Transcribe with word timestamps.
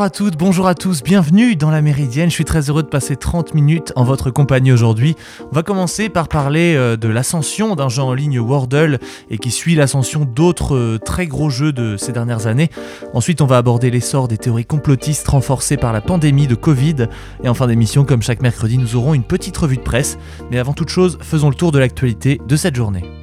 Bonjour 0.00 0.06
à 0.06 0.16
toutes, 0.16 0.38
bonjour 0.38 0.66
à 0.66 0.74
tous, 0.74 1.02
bienvenue 1.02 1.56
dans 1.56 1.70
la 1.70 1.82
Méridienne. 1.82 2.30
Je 2.30 2.34
suis 2.34 2.46
très 2.46 2.70
heureux 2.70 2.82
de 2.82 2.88
passer 2.88 3.16
30 3.16 3.52
minutes 3.52 3.92
en 3.96 4.04
votre 4.04 4.30
compagnie 4.30 4.72
aujourd'hui. 4.72 5.14
On 5.52 5.54
va 5.54 5.62
commencer 5.62 6.08
par 6.08 6.28
parler 6.28 6.74
euh, 6.74 6.96
de 6.96 7.06
l'ascension 7.06 7.76
d'un 7.76 7.90
jeu 7.90 8.00
en 8.00 8.14
ligne 8.14 8.38
Wordle 8.38 8.98
et 9.28 9.36
qui 9.36 9.50
suit 9.50 9.74
l'ascension 9.74 10.24
d'autres 10.24 10.74
euh, 10.74 10.98
très 10.98 11.26
gros 11.26 11.50
jeux 11.50 11.74
de 11.74 11.98
ces 11.98 12.12
dernières 12.12 12.46
années. 12.46 12.70
Ensuite, 13.12 13.42
on 13.42 13.46
va 13.46 13.58
aborder 13.58 13.90
l'essor 13.90 14.26
des 14.26 14.38
théories 14.38 14.64
complotistes 14.64 15.28
renforcées 15.28 15.76
par 15.76 15.92
la 15.92 16.00
pandémie 16.00 16.46
de 16.46 16.54
Covid. 16.54 17.08
Et 17.44 17.50
en 17.50 17.54
fin 17.54 17.66
d'émission, 17.66 18.06
comme 18.06 18.22
chaque 18.22 18.40
mercredi, 18.40 18.78
nous 18.78 18.96
aurons 18.96 19.12
une 19.12 19.24
petite 19.24 19.58
revue 19.58 19.76
de 19.76 19.82
presse. 19.82 20.16
Mais 20.50 20.58
avant 20.58 20.72
toute 20.72 20.88
chose, 20.88 21.18
faisons 21.20 21.50
le 21.50 21.54
tour 21.54 21.72
de 21.72 21.78
l'actualité 21.78 22.40
de 22.48 22.56
cette 22.56 22.74
journée. 22.74 23.19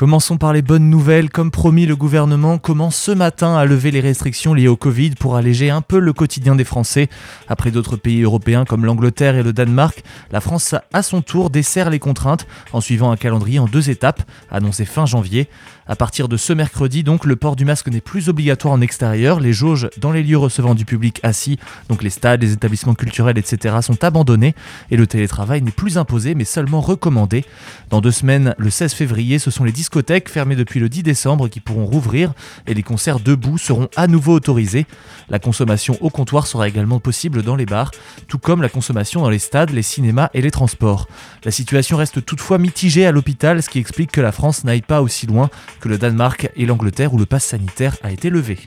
Commençons 0.00 0.38
par 0.38 0.54
les 0.54 0.62
bonnes 0.62 0.88
nouvelles. 0.88 1.28
Comme 1.28 1.50
promis, 1.50 1.84
le 1.84 1.94
gouvernement 1.94 2.56
commence 2.56 2.96
ce 2.96 3.10
matin 3.10 3.54
à 3.58 3.66
lever 3.66 3.90
les 3.90 4.00
restrictions 4.00 4.54
liées 4.54 4.66
au 4.66 4.74
Covid 4.74 5.10
pour 5.10 5.36
alléger 5.36 5.68
un 5.68 5.82
peu 5.82 5.98
le 5.98 6.14
quotidien 6.14 6.54
des 6.54 6.64
Français. 6.64 7.10
Après 7.48 7.70
d'autres 7.70 7.98
pays 7.98 8.22
européens 8.22 8.64
comme 8.64 8.86
l'Angleterre 8.86 9.36
et 9.36 9.42
le 9.42 9.52
Danemark, 9.52 10.02
la 10.32 10.40
France 10.40 10.74
à 10.94 11.02
son 11.02 11.20
tour 11.20 11.50
dessert 11.50 11.90
les 11.90 11.98
contraintes 11.98 12.46
en 12.72 12.80
suivant 12.80 13.10
un 13.10 13.16
calendrier 13.18 13.58
en 13.58 13.66
deux 13.66 13.90
étapes, 13.90 14.22
annoncé 14.50 14.86
fin 14.86 15.04
janvier. 15.04 15.50
À 15.90 15.96
partir 15.96 16.28
de 16.28 16.36
ce 16.36 16.52
mercredi, 16.52 17.02
donc, 17.02 17.24
le 17.24 17.34
port 17.34 17.56
du 17.56 17.64
masque 17.64 17.88
n'est 17.88 18.00
plus 18.00 18.28
obligatoire 18.28 18.72
en 18.72 18.80
extérieur. 18.80 19.40
Les 19.40 19.52
jauges 19.52 19.90
dans 19.98 20.12
les 20.12 20.22
lieux 20.22 20.38
recevant 20.38 20.76
du 20.76 20.84
public 20.84 21.18
assis, 21.24 21.58
donc 21.88 22.04
les 22.04 22.10
stades, 22.10 22.40
les 22.40 22.52
établissements 22.52 22.94
culturels, 22.94 23.36
etc., 23.36 23.78
sont 23.82 24.04
abandonnés 24.04 24.54
et 24.92 24.96
le 24.96 25.08
télétravail 25.08 25.62
n'est 25.62 25.72
plus 25.72 25.98
imposé 25.98 26.36
mais 26.36 26.44
seulement 26.44 26.80
recommandé. 26.80 27.44
Dans 27.88 28.00
deux 28.00 28.12
semaines, 28.12 28.54
le 28.56 28.70
16 28.70 28.92
février, 28.92 29.40
ce 29.40 29.50
sont 29.50 29.64
les 29.64 29.72
discothèques 29.72 30.28
fermées 30.28 30.54
depuis 30.54 30.78
le 30.78 30.88
10 30.88 31.02
décembre 31.02 31.48
qui 31.48 31.58
pourront 31.58 31.86
rouvrir 31.86 32.34
et 32.68 32.74
les 32.74 32.84
concerts 32.84 33.18
debout 33.18 33.58
seront 33.58 33.88
à 33.96 34.06
nouveau 34.06 34.34
autorisés. 34.34 34.86
La 35.28 35.40
consommation 35.40 35.98
au 36.02 36.10
comptoir 36.10 36.46
sera 36.46 36.68
également 36.68 37.00
possible 37.00 37.42
dans 37.42 37.56
les 37.56 37.66
bars, 37.66 37.90
tout 38.28 38.38
comme 38.38 38.62
la 38.62 38.68
consommation 38.68 39.22
dans 39.22 39.30
les 39.30 39.40
stades, 39.40 39.70
les 39.70 39.82
cinémas 39.82 40.30
et 40.34 40.40
les 40.40 40.52
transports. 40.52 41.08
La 41.42 41.50
situation 41.50 41.96
reste 41.96 42.24
toutefois 42.24 42.58
mitigée 42.58 43.06
à 43.06 43.10
l'hôpital, 43.10 43.60
ce 43.60 43.68
qui 43.68 43.80
explique 43.80 44.12
que 44.12 44.20
la 44.20 44.30
France 44.30 44.62
n'aille 44.62 44.82
pas 44.82 45.02
aussi 45.02 45.26
loin 45.26 45.50
que 45.80 45.88
le 45.88 45.98
Danemark 45.98 46.50
et 46.54 46.66
l'Angleterre 46.66 47.14
où 47.14 47.18
le 47.18 47.26
pass 47.26 47.44
sanitaire 47.44 47.96
a 48.02 48.12
été 48.12 48.30
levé. 48.30 48.58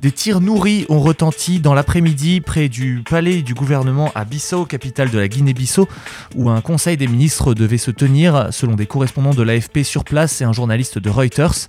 Des 0.00 0.12
tirs 0.12 0.40
nourris 0.40 0.86
ont 0.88 1.00
retenti 1.00 1.58
dans 1.58 1.74
l'après-midi 1.74 2.40
près 2.40 2.68
du 2.68 3.02
palais 3.08 3.42
du 3.42 3.54
gouvernement 3.54 4.12
à 4.14 4.24
Bissau, 4.24 4.64
capitale 4.64 5.10
de 5.10 5.18
la 5.18 5.26
Guinée-Bissau, 5.26 5.88
où 6.36 6.50
un 6.50 6.60
conseil 6.60 6.96
des 6.96 7.08
ministres 7.08 7.52
devait 7.52 7.78
se 7.78 7.90
tenir, 7.90 8.48
selon 8.52 8.76
des 8.76 8.86
correspondants 8.86 9.34
de 9.34 9.42
l'AFP 9.42 9.82
sur 9.82 10.04
place 10.04 10.40
et 10.40 10.44
un 10.44 10.52
journaliste 10.52 11.00
de 11.00 11.10
Reuters. 11.10 11.66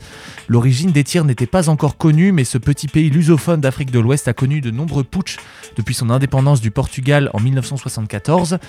L'origine 0.48 0.92
des 0.92 1.04
tirs 1.04 1.26
n'était 1.26 1.48
pas 1.48 1.70
encore 1.70 1.98
connue, 1.98 2.32
mais 2.32 2.44
ce 2.44 2.60
petit 2.60 2.88
pays 2.88 3.10
lusophone 3.10 3.62
d'Afrique 3.62 3.90
de 3.90 4.00
l'Ouest 4.00 4.28
a 4.28 4.34
connu 4.34 4.62
de 4.62 4.70
nombreux 4.70 5.04
putschs 5.04 5.38
depuis 5.76 5.96
son 5.96 6.12
indépendance 6.12 6.62
du 6.62 6.70
Portugal 6.70 7.32
en 7.34 7.40
1974. 7.40 8.60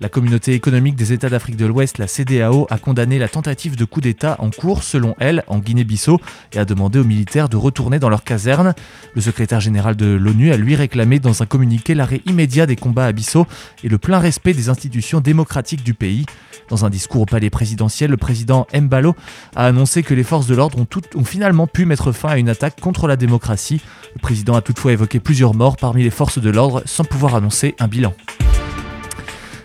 La 0.00 0.08
communauté 0.08 0.52
économique 0.52 0.94
des 0.94 1.12
États 1.12 1.28
d'Afrique 1.28 1.56
de 1.56 1.66
l'Ouest, 1.66 1.98
la 1.98 2.06
CDAO, 2.06 2.68
a 2.70 2.78
condamné 2.78 3.18
la 3.18 3.26
tentative 3.26 3.74
de 3.74 3.84
coup 3.84 4.00
d'État 4.00 4.36
en 4.38 4.50
cours, 4.50 4.84
selon 4.84 5.16
elle, 5.18 5.42
en 5.48 5.58
Guinée-Bissau, 5.58 6.20
et 6.52 6.58
a 6.60 6.64
demandé 6.64 7.00
aux 7.00 7.04
militaires 7.04 7.48
de 7.48 7.56
retourner 7.56 7.98
dans 7.98 8.08
leur 8.08 8.22
caserne. 8.22 8.74
Le 9.14 9.20
secrétaire 9.20 9.60
général 9.60 9.96
de 9.96 10.06
l'ONU 10.06 10.52
a 10.52 10.56
lui 10.56 10.74
réclamé 10.74 11.18
dans 11.18 11.42
un 11.42 11.46
communiqué 11.46 11.94
l'arrêt 11.94 12.20
immédiat 12.26 12.66
des 12.66 12.76
combats 12.76 13.06
à 13.06 13.12
Bissau 13.12 13.46
et 13.82 13.88
le 13.88 13.98
plein 13.98 14.18
respect 14.18 14.54
des 14.54 14.68
institutions 14.68 15.20
démocratiques 15.20 15.82
du 15.82 15.94
pays. 15.94 16.26
Dans 16.68 16.84
un 16.84 16.90
discours 16.90 17.22
au 17.22 17.26
palais 17.26 17.50
présidentiel, 17.50 18.10
le 18.10 18.16
président 18.16 18.66
Mbalo 18.74 19.16
a 19.56 19.66
annoncé 19.66 20.02
que 20.02 20.14
les 20.14 20.22
forces 20.22 20.46
de 20.46 20.54
l'ordre 20.54 20.78
ont, 20.78 20.86
ont, 21.14 21.24
finalement 21.24 21.66
pu 21.66 21.86
mettre 21.86 22.12
fin 22.12 22.28
à 22.28 22.36
une 22.36 22.48
attaque 22.48 22.80
contre 22.80 23.06
la 23.06 23.16
démocratie. 23.16 23.80
Le 24.14 24.20
président 24.20 24.54
a 24.54 24.60
toutefois 24.60 24.92
évoqué 24.92 25.18
plusieurs 25.20 25.54
morts 25.54 25.76
parmi 25.76 26.02
les 26.02 26.10
forces 26.10 26.38
de 26.38 26.50
l'ordre 26.50 26.82
sans 26.84 27.04
pouvoir 27.04 27.34
annoncer 27.34 27.74
un 27.78 27.88
bilan. 27.88 28.14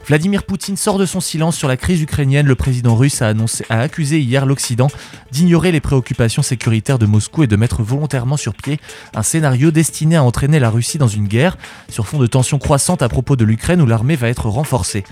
Vladimir 0.05 0.43
Poutine 0.43 0.75
sort 0.75 0.97
de 0.97 1.05
son 1.05 1.21
silence 1.21 1.55
sur 1.55 1.69
la 1.69 1.77
crise 1.77 2.01
ukrainienne. 2.01 2.45
Le 2.45 2.55
président 2.55 2.93
russe 2.93 3.21
a, 3.21 3.29
annoncé, 3.29 3.65
a 3.69 3.79
accusé 3.79 4.19
hier 4.19 4.45
l'Occident 4.45 4.89
d'ignorer 5.31 5.71
les 5.71 5.79
préoccupations 5.79 6.41
sécuritaires 6.41 6.99
de 6.99 7.05
Moscou 7.05 7.43
et 7.43 7.47
de 7.47 7.55
mettre 7.55 7.83
volontairement 7.83 8.35
sur 8.35 8.53
pied 8.53 8.81
un 9.15 9.23
scénario 9.23 9.71
destiné 9.71 10.17
à 10.17 10.23
entraîner 10.23 10.59
la 10.59 10.69
Russie 10.69 10.97
dans 10.97 11.07
une 11.07 11.27
guerre 11.27 11.57
sur 11.89 12.05
fond 12.05 12.19
de 12.19 12.27
tensions 12.27 12.59
croissantes 12.59 13.01
à 13.01 13.07
propos 13.07 13.37
de 13.37 13.45
l'Ukraine 13.45 13.81
où 13.81 13.85
l'armée 13.85 14.17
va 14.17 14.27
être 14.27 14.49
renforcée. 14.49 15.05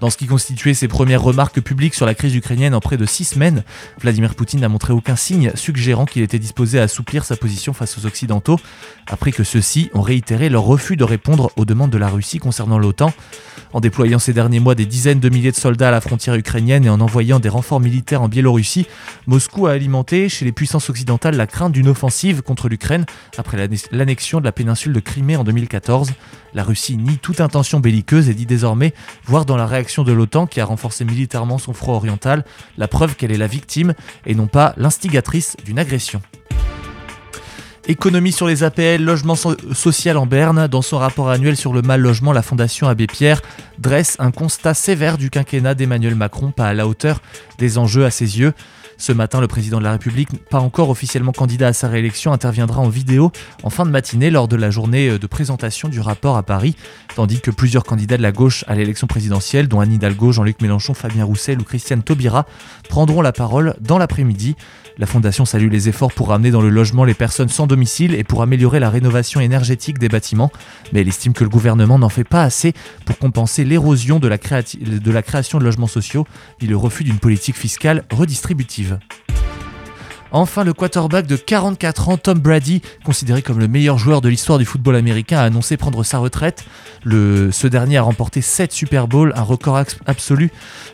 Dans 0.00 0.10
ce 0.10 0.16
qui 0.16 0.26
constituait 0.26 0.74
ses 0.74 0.88
premières 0.88 1.22
remarques 1.22 1.60
publiques 1.60 1.94
sur 1.94 2.06
la 2.06 2.14
crise 2.14 2.34
ukrainienne 2.34 2.74
en 2.74 2.80
près 2.80 2.98
de 2.98 3.06
six 3.06 3.24
semaines, 3.24 3.64
Vladimir 4.00 4.34
Poutine 4.34 4.60
n'a 4.60 4.68
montré 4.68 4.92
aucun 4.92 5.16
signe 5.16 5.50
suggérant 5.54 6.04
qu'il 6.04 6.22
était 6.22 6.38
disposé 6.38 6.78
à 6.78 6.82
assouplir 6.82 7.24
sa 7.24 7.36
position 7.36 7.72
face 7.72 7.98
aux 7.98 8.06
Occidentaux, 8.06 8.60
après 9.08 9.32
que 9.32 9.42
ceux-ci 9.42 9.90
ont 9.94 10.02
réitéré 10.02 10.50
leur 10.50 10.64
refus 10.64 10.96
de 10.96 11.04
répondre 11.04 11.50
aux 11.56 11.64
demandes 11.64 11.90
de 11.90 11.98
la 11.98 12.08
Russie 12.08 12.38
concernant 12.38 12.78
l'OTAN. 12.78 13.12
En 13.72 13.80
déployant 13.80 14.18
ces 14.18 14.32
derniers 14.36 14.60
mois 14.60 14.74
des 14.74 14.84
dizaines 14.84 15.18
de 15.18 15.30
milliers 15.30 15.50
de 15.50 15.56
soldats 15.56 15.88
à 15.88 15.90
la 15.90 16.02
frontière 16.02 16.34
ukrainienne 16.34 16.84
et 16.84 16.90
en 16.90 17.00
envoyant 17.00 17.40
des 17.40 17.48
renforts 17.48 17.80
militaires 17.80 18.20
en 18.20 18.28
Biélorussie, 18.28 18.86
Moscou 19.26 19.66
a 19.66 19.72
alimenté 19.72 20.28
chez 20.28 20.44
les 20.44 20.52
puissances 20.52 20.90
occidentales 20.90 21.36
la 21.36 21.46
crainte 21.46 21.72
d'une 21.72 21.88
offensive 21.88 22.42
contre 22.42 22.68
l'Ukraine 22.68 23.06
après 23.38 23.56
l'annexion 23.92 24.40
de 24.40 24.44
la 24.44 24.52
péninsule 24.52 24.92
de 24.92 25.00
Crimée 25.00 25.36
en 25.36 25.44
2014. 25.44 26.12
La 26.52 26.64
Russie 26.64 26.98
nie 26.98 27.16
toute 27.16 27.40
intention 27.40 27.80
belliqueuse 27.80 28.28
et 28.28 28.34
dit 28.34 28.44
désormais 28.44 28.92
voir 29.24 29.46
dans 29.46 29.56
la 29.56 29.66
réaction 29.66 30.04
de 30.04 30.12
l'OTAN 30.12 30.46
qui 30.46 30.60
a 30.60 30.66
renforcé 30.66 31.06
militairement 31.06 31.56
son 31.56 31.72
front 31.72 31.94
oriental 31.94 32.44
la 32.76 32.88
preuve 32.88 33.16
qu'elle 33.16 33.32
est 33.32 33.38
la 33.38 33.46
victime 33.46 33.94
et 34.26 34.34
non 34.34 34.48
pas 34.48 34.74
l'instigatrice 34.76 35.56
d'une 35.64 35.78
agression. 35.78 36.20
Économie 37.88 38.32
sur 38.32 38.48
les 38.48 38.64
APL, 38.64 39.00
logement 39.00 39.36
social 39.36 40.16
en 40.16 40.26
Berne. 40.26 40.66
Dans 40.66 40.82
son 40.82 40.98
rapport 40.98 41.30
annuel 41.30 41.56
sur 41.56 41.72
le 41.72 41.82
mal 41.82 42.00
logement, 42.00 42.32
la 42.32 42.42
Fondation 42.42 42.88
Abbé 42.88 43.06
Pierre 43.06 43.40
dresse 43.78 44.16
un 44.18 44.32
constat 44.32 44.74
sévère 44.74 45.18
du 45.18 45.30
quinquennat 45.30 45.76
d'Emmanuel 45.76 46.16
Macron, 46.16 46.50
pas 46.50 46.66
à 46.66 46.74
la 46.74 46.88
hauteur 46.88 47.22
des 47.58 47.78
enjeux 47.78 48.04
à 48.04 48.10
ses 48.10 48.40
yeux. 48.40 48.54
Ce 48.98 49.12
matin, 49.12 49.40
le 49.40 49.46
président 49.46 49.78
de 49.78 49.84
la 49.84 49.92
République, 49.92 50.30
pas 50.50 50.58
encore 50.58 50.90
officiellement 50.90 51.30
candidat 51.30 51.68
à 51.68 51.72
sa 51.72 51.86
réélection, 51.86 52.32
interviendra 52.32 52.80
en 52.80 52.88
vidéo 52.88 53.30
en 53.62 53.70
fin 53.70 53.84
de 53.84 53.90
matinée 53.90 54.30
lors 54.30 54.48
de 54.48 54.56
la 54.56 54.70
journée 54.70 55.18
de 55.18 55.26
présentation 55.28 55.88
du 55.88 56.00
rapport 56.00 56.36
à 56.36 56.42
Paris, 56.42 56.74
tandis 57.14 57.40
que 57.40 57.52
plusieurs 57.52 57.84
candidats 57.84 58.16
de 58.16 58.22
la 58.22 58.32
gauche 58.32 58.64
à 58.66 58.74
l'élection 58.74 59.06
présidentielle, 59.06 59.68
dont 59.68 59.80
Anne 59.80 59.92
Hidalgo, 59.92 60.32
Jean-Luc 60.32 60.60
Mélenchon, 60.60 60.94
Fabien 60.94 61.24
Roussel 61.24 61.60
ou 61.60 61.64
Christiane 61.64 62.02
Taubira, 62.02 62.46
prendront 62.88 63.20
la 63.20 63.32
parole 63.32 63.76
dans 63.80 63.98
l'après-midi. 63.98 64.56
La 64.98 65.06
Fondation 65.06 65.44
salue 65.44 65.70
les 65.70 65.90
efforts 65.90 66.12
pour 66.12 66.28
ramener 66.28 66.50
dans 66.50 66.62
le 66.62 66.70
logement 66.70 67.04
les 67.04 67.12
personnes 67.12 67.50
sans 67.50 67.66
domicile 67.66 68.14
et 68.14 68.24
pour 68.24 68.40
améliorer 68.40 68.80
la 68.80 68.88
rénovation 68.88 69.40
énergétique 69.40 69.98
des 69.98 70.08
bâtiments, 70.08 70.50
mais 70.92 71.02
elle 71.02 71.08
estime 71.08 71.34
que 71.34 71.44
le 71.44 71.50
gouvernement 71.50 71.98
n'en 71.98 72.08
fait 72.08 72.24
pas 72.24 72.42
assez 72.42 72.72
pour 73.04 73.18
compenser 73.18 73.64
l'érosion 73.64 74.18
de, 74.18 74.28
la 74.28 74.38
création 74.38 75.58
de 75.58 75.64
logements 75.64 75.86
sociaux 75.86 76.26
ni 76.62 76.68
le 76.68 76.78
refus 76.78 77.04
d'une 77.04 77.18
politique 77.18 77.56
fiscale 77.56 78.04
redistributive. 78.10 78.98
Enfin, 80.32 80.64
le 80.64 80.72
quarterback 80.72 81.26
de 81.26 81.36
44 81.36 82.08
ans, 82.08 82.16
Tom 82.16 82.38
Brady, 82.38 82.82
considéré 83.04 83.42
comme 83.42 83.58
le 83.58 83.68
meilleur 83.68 83.96
joueur 83.96 84.20
de 84.20 84.28
l'histoire 84.28 84.58
du 84.58 84.64
football 84.64 84.96
américain, 84.96 85.38
a 85.38 85.42
annoncé 85.42 85.76
prendre 85.76 86.02
sa 86.02 86.18
retraite. 86.18 86.64
Ce 87.04 87.66
dernier 87.66 87.98
a 87.98 88.02
remporté 88.02 88.40
7 88.40 88.72
Super 88.72 89.06
Bowls, 89.06 89.32
un 89.36 89.42
record 89.42 89.80
absolu. 90.06 90.50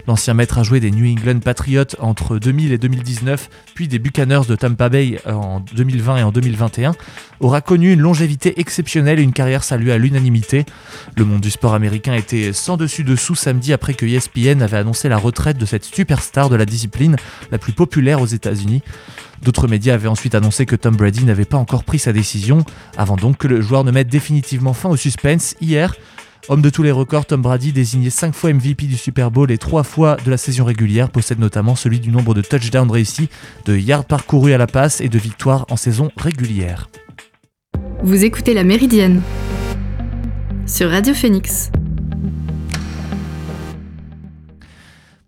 L'ancien 0.06 0.34
maître 0.34 0.58
a 0.58 0.62
joué 0.62 0.80
des 0.80 0.90
New 0.90 1.10
England 1.10 1.40
Patriots 1.40 1.84
entre 1.98 2.38
2000 2.38 2.72
et 2.72 2.78
2019, 2.78 3.48
puis 3.74 3.88
des 3.88 3.98
Buccaneers 3.98 4.46
de 4.46 4.56
Tampa 4.56 4.88
Bay 4.88 5.18
en 5.26 5.60
2020 5.60 6.18
et 6.18 6.22
en 6.22 6.32
2021. 6.32 6.94
Aura 7.40 7.60
connu 7.60 7.92
une 7.92 8.00
longévité 8.00 8.60
exceptionnelle 8.60 9.18
et 9.18 9.22
une 9.22 9.32
carrière 9.32 9.64
saluée 9.64 9.92
à 9.92 9.98
l'unanimité. 9.98 10.64
Le 11.16 11.24
monde 11.24 11.40
du 11.40 11.50
sport 11.50 11.74
américain 11.74 12.14
était 12.14 12.52
sans 12.52 12.76
dessus 12.76 13.04
dessous 13.04 13.34
samedi 13.34 13.72
après 13.72 13.94
que 13.94 14.06
ESPN 14.06 14.62
avait 14.62 14.76
annoncé 14.76 15.08
la 15.08 15.16
retraite 15.16 15.58
de 15.58 15.66
cette 15.66 15.84
superstar 15.84 16.50
de 16.50 16.56
la 16.56 16.66
discipline 16.66 17.16
la 17.50 17.58
plus 17.58 17.72
populaire 17.72 18.20
aux 18.20 18.26
États-Unis. 18.26 18.82
D'autres 19.42 19.66
médias 19.66 19.94
avaient 19.94 20.08
ensuite 20.08 20.36
annoncé 20.36 20.66
que 20.66 20.76
Tom 20.76 20.94
Brady 20.94 21.24
n'avait 21.24 21.44
pas 21.44 21.56
encore 21.56 21.82
pris 21.82 21.98
sa 21.98 22.12
décision, 22.12 22.64
avant 22.96 23.16
donc 23.16 23.38
que 23.38 23.48
le 23.48 23.60
joueur 23.60 23.82
ne 23.82 23.90
mette 23.90 24.08
définitivement 24.08 24.72
fin 24.72 24.88
au 24.88 24.96
suspense. 24.96 25.56
Hier, 25.60 25.96
homme 26.48 26.62
de 26.62 26.70
tous 26.70 26.84
les 26.84 26.92
records, 26.92 27.26
Tom 27.26 27.42
Brady, 27.42 27.72
désigné 27.72 28.10
5 28.10 28.34
fois 28.34 28.52
MVP 28.52 28.86
du 28.86 28.96
Super 28.96 29.32
Bowl 29.32 29.50
et 29.50 29.58
3 29.58 29.82
fois 29.82 30.16
de 30.24 30.30
la 30.30 30.36
saison 30.36 30.64
régulière, 30.64 31.10
possède 31.10 31.40
notamment 31.40 31.74
celui 31.74 31.98
du 31.98 32.10
nombre 32.10 32.34
de 32.34 32.40
touchdowns 32.40 32.90
réussis, 32.90 33.28
de 33.64 33.76
yards 33.76 34.04
parcourus 34.04 34.52
à 34.52 34.58
la 34.58 34.68
passe 34.68 35.00
et 35.00 35.08
de 35.08 35.18
victoires 35.18 35.66
en 35.70 35.76
saison 35.76 36.12
régulière. 36.16 36.88
Vous 38.04 38.24
écoutez 38.24 38.54
La 38.54 38.62
Méridienne 38.62 39.22
sur 40.66 40.88
Radio 40.90 41.14
Phoenix. 41.14 41.72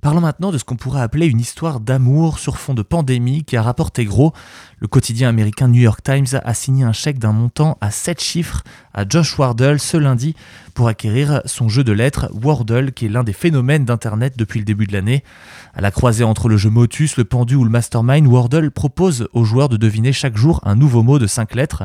Parlons 0.05 0.21
maintenant 0.21 0.53
de 0.53 0.59
ce 0.59 0.65
qu'on 0.65 0.77
pourrait 0.77 1.01
appeler 1.01 1.29
une 1.29 1.41
histoire 1.41 1.81
d'amour 1.81 2.39
sur 2.39 2.59
fond 2.59 2.75
de 2.75 2.83
pandémie 2.83 3.43
qui 3.43 3.57
a 3.57 3.63
rapporté 3.63 4.05
gros. 4.05 4.35
Le 4.79 4.87
quotidien 4.87 5.31
américain 5.31 5.67
New 5.67 5.81
York 5.81 6.03
Times 6.03 6.39
a 6.45 6.53
signé 6.53 6.85
un 6.85 6.93
chèque 6.93 7.19
d'un 7.19 7.33
montant 7.33 7.79
à 7.81 7.91
7 7.91 8.23
chiffres 8.23 8.63
à 8.93 9.09
Josh 9.09 9.39
Wardle 9.39 9.81
ce 9.81 9.97
lundi 9.97 10.37
pour 10.75 10.89
acquérir 10.89 11.41
son 11.47 11.71
jeu 11.71 11.85
de 11.85 11.93
lettres 11.93 12.29
Wordle, 12.35 12.93
qui 12.93 13.07
est 13.07 13.09
l'un 13.09 13.25
des 13.25 13.33
phénomènes 13.33 13.87
d'Internet 13.87 14.35
depuis 14.37 14.59
le 14.59 14.67
début 14.67 14.87
de 14.87 14.93
l'année. 14.93 15.25
À 15.73 15.81
la 15.81 15.91
croisée 15.91 16.23
entre 16.23 16.51
le 16.51 16.59
jeu 16.59 16.69
Motus, 16.69 17.17
le 17.17 17.25
Pendu 17.25 17.55
ou 17.55 17.65
le 17.65 17.71
Mastermind, 17.71 18.27
Wordle 18.27 18.71
propose 18.71 19.29
aux 19.33 19.45
joueurs 19.45 19.71
de 19.71 19.79
deviner 19.79 20.13
chaque 20.13 20.37
jour 20.37 20.61
un 20.65 20.77
nouveau 20.77 21.03
mot 21.03 21.19
de 21.19 21.27
5 21.27 21.55
lettres. 21.55 21.85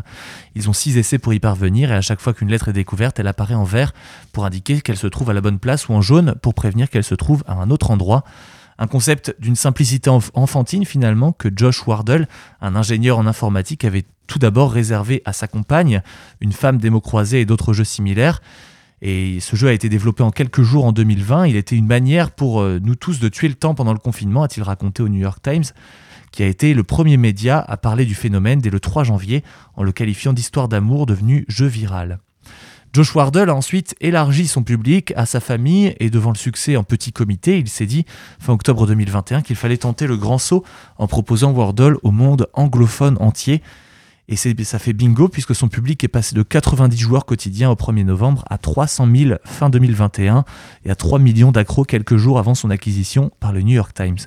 Ils 0.55 0.67
ont 0.67 0.73
6 0.73 0.97
essais 0.97 1.19
pour 1.19 1.33
y 1.33 1.39
parvenir 1.39 1.89
et 1.89 1.95
à 1.95 2.01
chaque 2.01 2.19
fois 2.19 2.33
qu'une 2.33 2.49
lettre 2.49 2.67
est 2.67 2.73
découverte, 2.73 3.17
elle 3.17 3.27
apparaît 3.27 3.55
en 3.55 3.63
vert 3.63 3.93
pour 4.33 4.45
indiquer 4.45 4.81
qu'elle 4.81 4.97
se 4.97 5.07
trouve 5.07 5.29
à 5.29 5.33
la 5.33 5.41
bonne 5.41 5.59
place 5.59 5.87
ou 5.87 5.93
en 5.93 6.01
jaune 6.01 6.35
pour 6.41 6.53
prévenir 6.53 6.89
qu'elle 6.89 7.05
se 7.05 7.15
trouve 7.15 7.45
à 7.47 7.53
un 7.53 7.69
autre 7.69 7.91
endroit. 7.91 8.08
Un 8.81 8.87
concept 8.87 9.35
d'une 9.39 9.57
simplicité 9.57 10.09
enfantine 10.09 10.85
finalement 10.85 11.33
que 11.33 11.49
Josh 11.53 11.85
Wardle, 11.85 12.27
un 12.61 12.77
ingénieur 12.77 13.17
en 13.17 13.27
informatique, 13.27 13.83
avait 13.83 14.05
tout 14.25 14.39
d'abord 14.39 14.71
réservé 14.71 15.21
à 15.25 15.33
sa 15.33 15.47
compagne, 15.47 16.01
une 16.39 16.53
femme 16.53 16.77
démocroisée 16.77 17.41
et 17.41 17.45
d'autres 17.45 17.73
jeux 17.73 17.83
similaires. 17.83 18.41
Et 19.01 19.39
ce 19.41 19.57
jeu 19.57 19.67
a 19.67 19.73
été 19.73 19.89
développé 19.89 20.23
en 20.23 20.31
quelques 20.31 20.61
jours 20.61 20.85
en 20.85 20.93
2020. 20.93 21.47
Il 21.47 21.57
était 21.57 21.75
une 21.75 21.87
manière 21.87 22.31
pour 22.31 22.61
euh, 22.61 22.79
nous 22.81 22.95
tous 22.95 23.19
de 23.19 23.27
tuer 23.27 23.49
le 23.49 23.55
temps 23.55 23.73
pendant 23.73 23.93
le 23.93 23.99
confinement, 23.99 24.43
a-t-il 24.43 24.63
raconté 24.63 25.03
au 25.03 25.09
New 25.09 25.19
York 25.19 25.41
Times, 25.41 25.63
qui 26.31 26.43
a 26.43 26.47
été 26.47 26.73
le 26.73 26.83
premier 26.83 27.17
média 27.17 27.59
à 27.59 27.75
parler 27.75 28.05
du 28.05 28.15
phénomène 28.15 28.59
dès 28.59 28.69
le 28.69 28.79
3 28.79 29.03
janvier, 29.03 29.43
en 29.75 29.83
le 29.83 29.91
qualifiant 29.91 30.31
d'histoire 30.31 30.69
d'amour 30.69 31.05
devenue 31.05 31.43
jeu 31.49 31.67
viral. 31.67 32.19
Josh 32.91 33.13
Wardle 33.15 33.49
a 33.49 33.55
ensuite 33.55 33.95
élargi 34.01 34.47
son 34.47 34.63
public 34.63 35.13
à 35.15 35.27
sa 35.27 35.39
famille 35.39 35.95
et 35.99 36.09
devant 36.09 36.31
le 36.31 36.37
succès 36.37 36.75
en 36.75 36.83
petit 36.83 37.11
comité, 37.11 37.59
il 37.59 37.69
s'est 37.69 37.85
dit 37.85 38.05
fin 38.39 38.53
octobre 38.53 38.87
2021 38.87 39.41
qu'il 39.43 39.55
fallait 39.55 39.77
tenter 39.77 40.07
le 40.07 40.17
grand 40.17 40.39
saut 40.39 40.63
en 40.97 41.05
proposant 41.05 41.51
Wardle 41.51 41.97
au 42.01 42.09
monde 42.09 42.47
anglophone 42.53 43.17
entier 43.19 43.61
et 44.27 44.35
ça 44.35 44.79
fait 44.79 44.93
bingo 44.93 45.27
puisque 45.27 45.55
son 45.55 45.69
public 45.69 46.03
est 46.03 46.07
passé 46.07 46.35
de 46.35 46.43
90 46.43 46.97
joueurs 46.97 47.25
quotidiens 47.25 47.69
au 47.71 47.75
1er 47.75 48.05
novembre 48.05 48.43
à 48.49 48.57
300 48.57 49.07
000 49.13 49.35
fin 49.43 49.69
2021 49.69 50.45
et 50.85 50.91
à 50.91 50.95
3 50.95 51.19
millions 51.19 51.51
d'accros 51.51 51.83
quelques 51.83 52.17
jours 52.17 52.37
avant 52.37 52.53
son 52.53 52.69
acquisition 52.69 53.31
par 53.39 53.53
le 53.53 53.61
New 53.61 53.73
York 53.73 53.93
Times. 53.93 54.17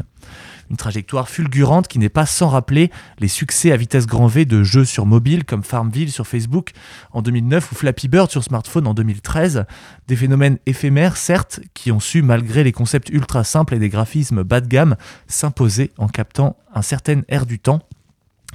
Une 0.70 0.76
trajectoire 0.76 1.28
fulgurante 1.28 1.88
qui 1.88 1.98
n'est 1.98 2.08
pas 2.08 2.26
sans 2.26 2.48
rappeler 2.48 2.90
les 3.18 3.28
succès 3.28 3.72
à 3.72 3.76
vitesse 3.76 4.06
grand 4.06 4.26
V 4.26 4.44
de 4.44 4.62
jeux 4.62 4.84
sur 4.84 5.06
mobile 5.06 5.44
comme 5.44 5.62
Farmville 5.62 6.10
sur 6.10 6.26
Facebook 6.26 6.72
en 7.12 7.22
2009 7.22 7.72
ou 7.72 7.74
Flappy 7.74 8.08
Bird 8.08 8.30
sur 8.30 8.42
smartphone 8.42 8.86
en 8.86 8.94
2013. 8.94 9.64
Des 10.08 10.16
phénomènes 10.16 10.58
éphémères, 10.66 11.16
certes, 11.16 11.60
qui 11.74 11.92
ont 11.92 12.00
su, 12.00 12.22
malgré 12.22 12.64
les 12.64 12.72
concepts 12.72 13.10
ultra 13.10 13.44
simples 13.44 13.74
et 13.74 13.78
des 13.78 13.88
graphismes 13.88 14.42
bas 14.42 14.60
de 14.60 14.68
gamme, 14.68 14.96
s'imposer 15.26 15.92
en 15.98 16.08
captant 16.08 16.56
un 16.74 16.82
certain 16.82 17.20
air 17.28 17.46
du 17.46 17.58
temps 17.58 17.80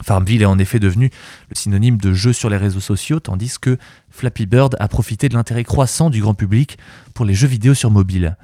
Farmville 0.04 0.42
est 0.42 0.46
en 0.46 0.60
effet 0.60 0.80
devenu 0.80 1.10
le 1.50 1.56
synonyme 1.56 1.98
de 1.98 2.14
jeu 2.14 2.34
sur 2.34 2.50
les 2.50 2.58
réseaux 2.58 2.80
sociaux, 2.80 3.20
tandis 3.20 3.58
que 3.60 3.78
Flappy 4.10 4.46
Bird 4.46 4.76
a 4.80 4.88
profité 4.88 5.30
de 5.30 5.34
l'intérêt 5.34 5.64
croissant 5.64 6.10
du 6.10 6.22
grand 6.22 6.34
public 6.34 6.78
pour 7.14 7.26
les 7.26 7.34
jeux 7.34 7.48
vidéo 7.48 7.74
sur 7.74 7.92
mobile. 7.92 8.38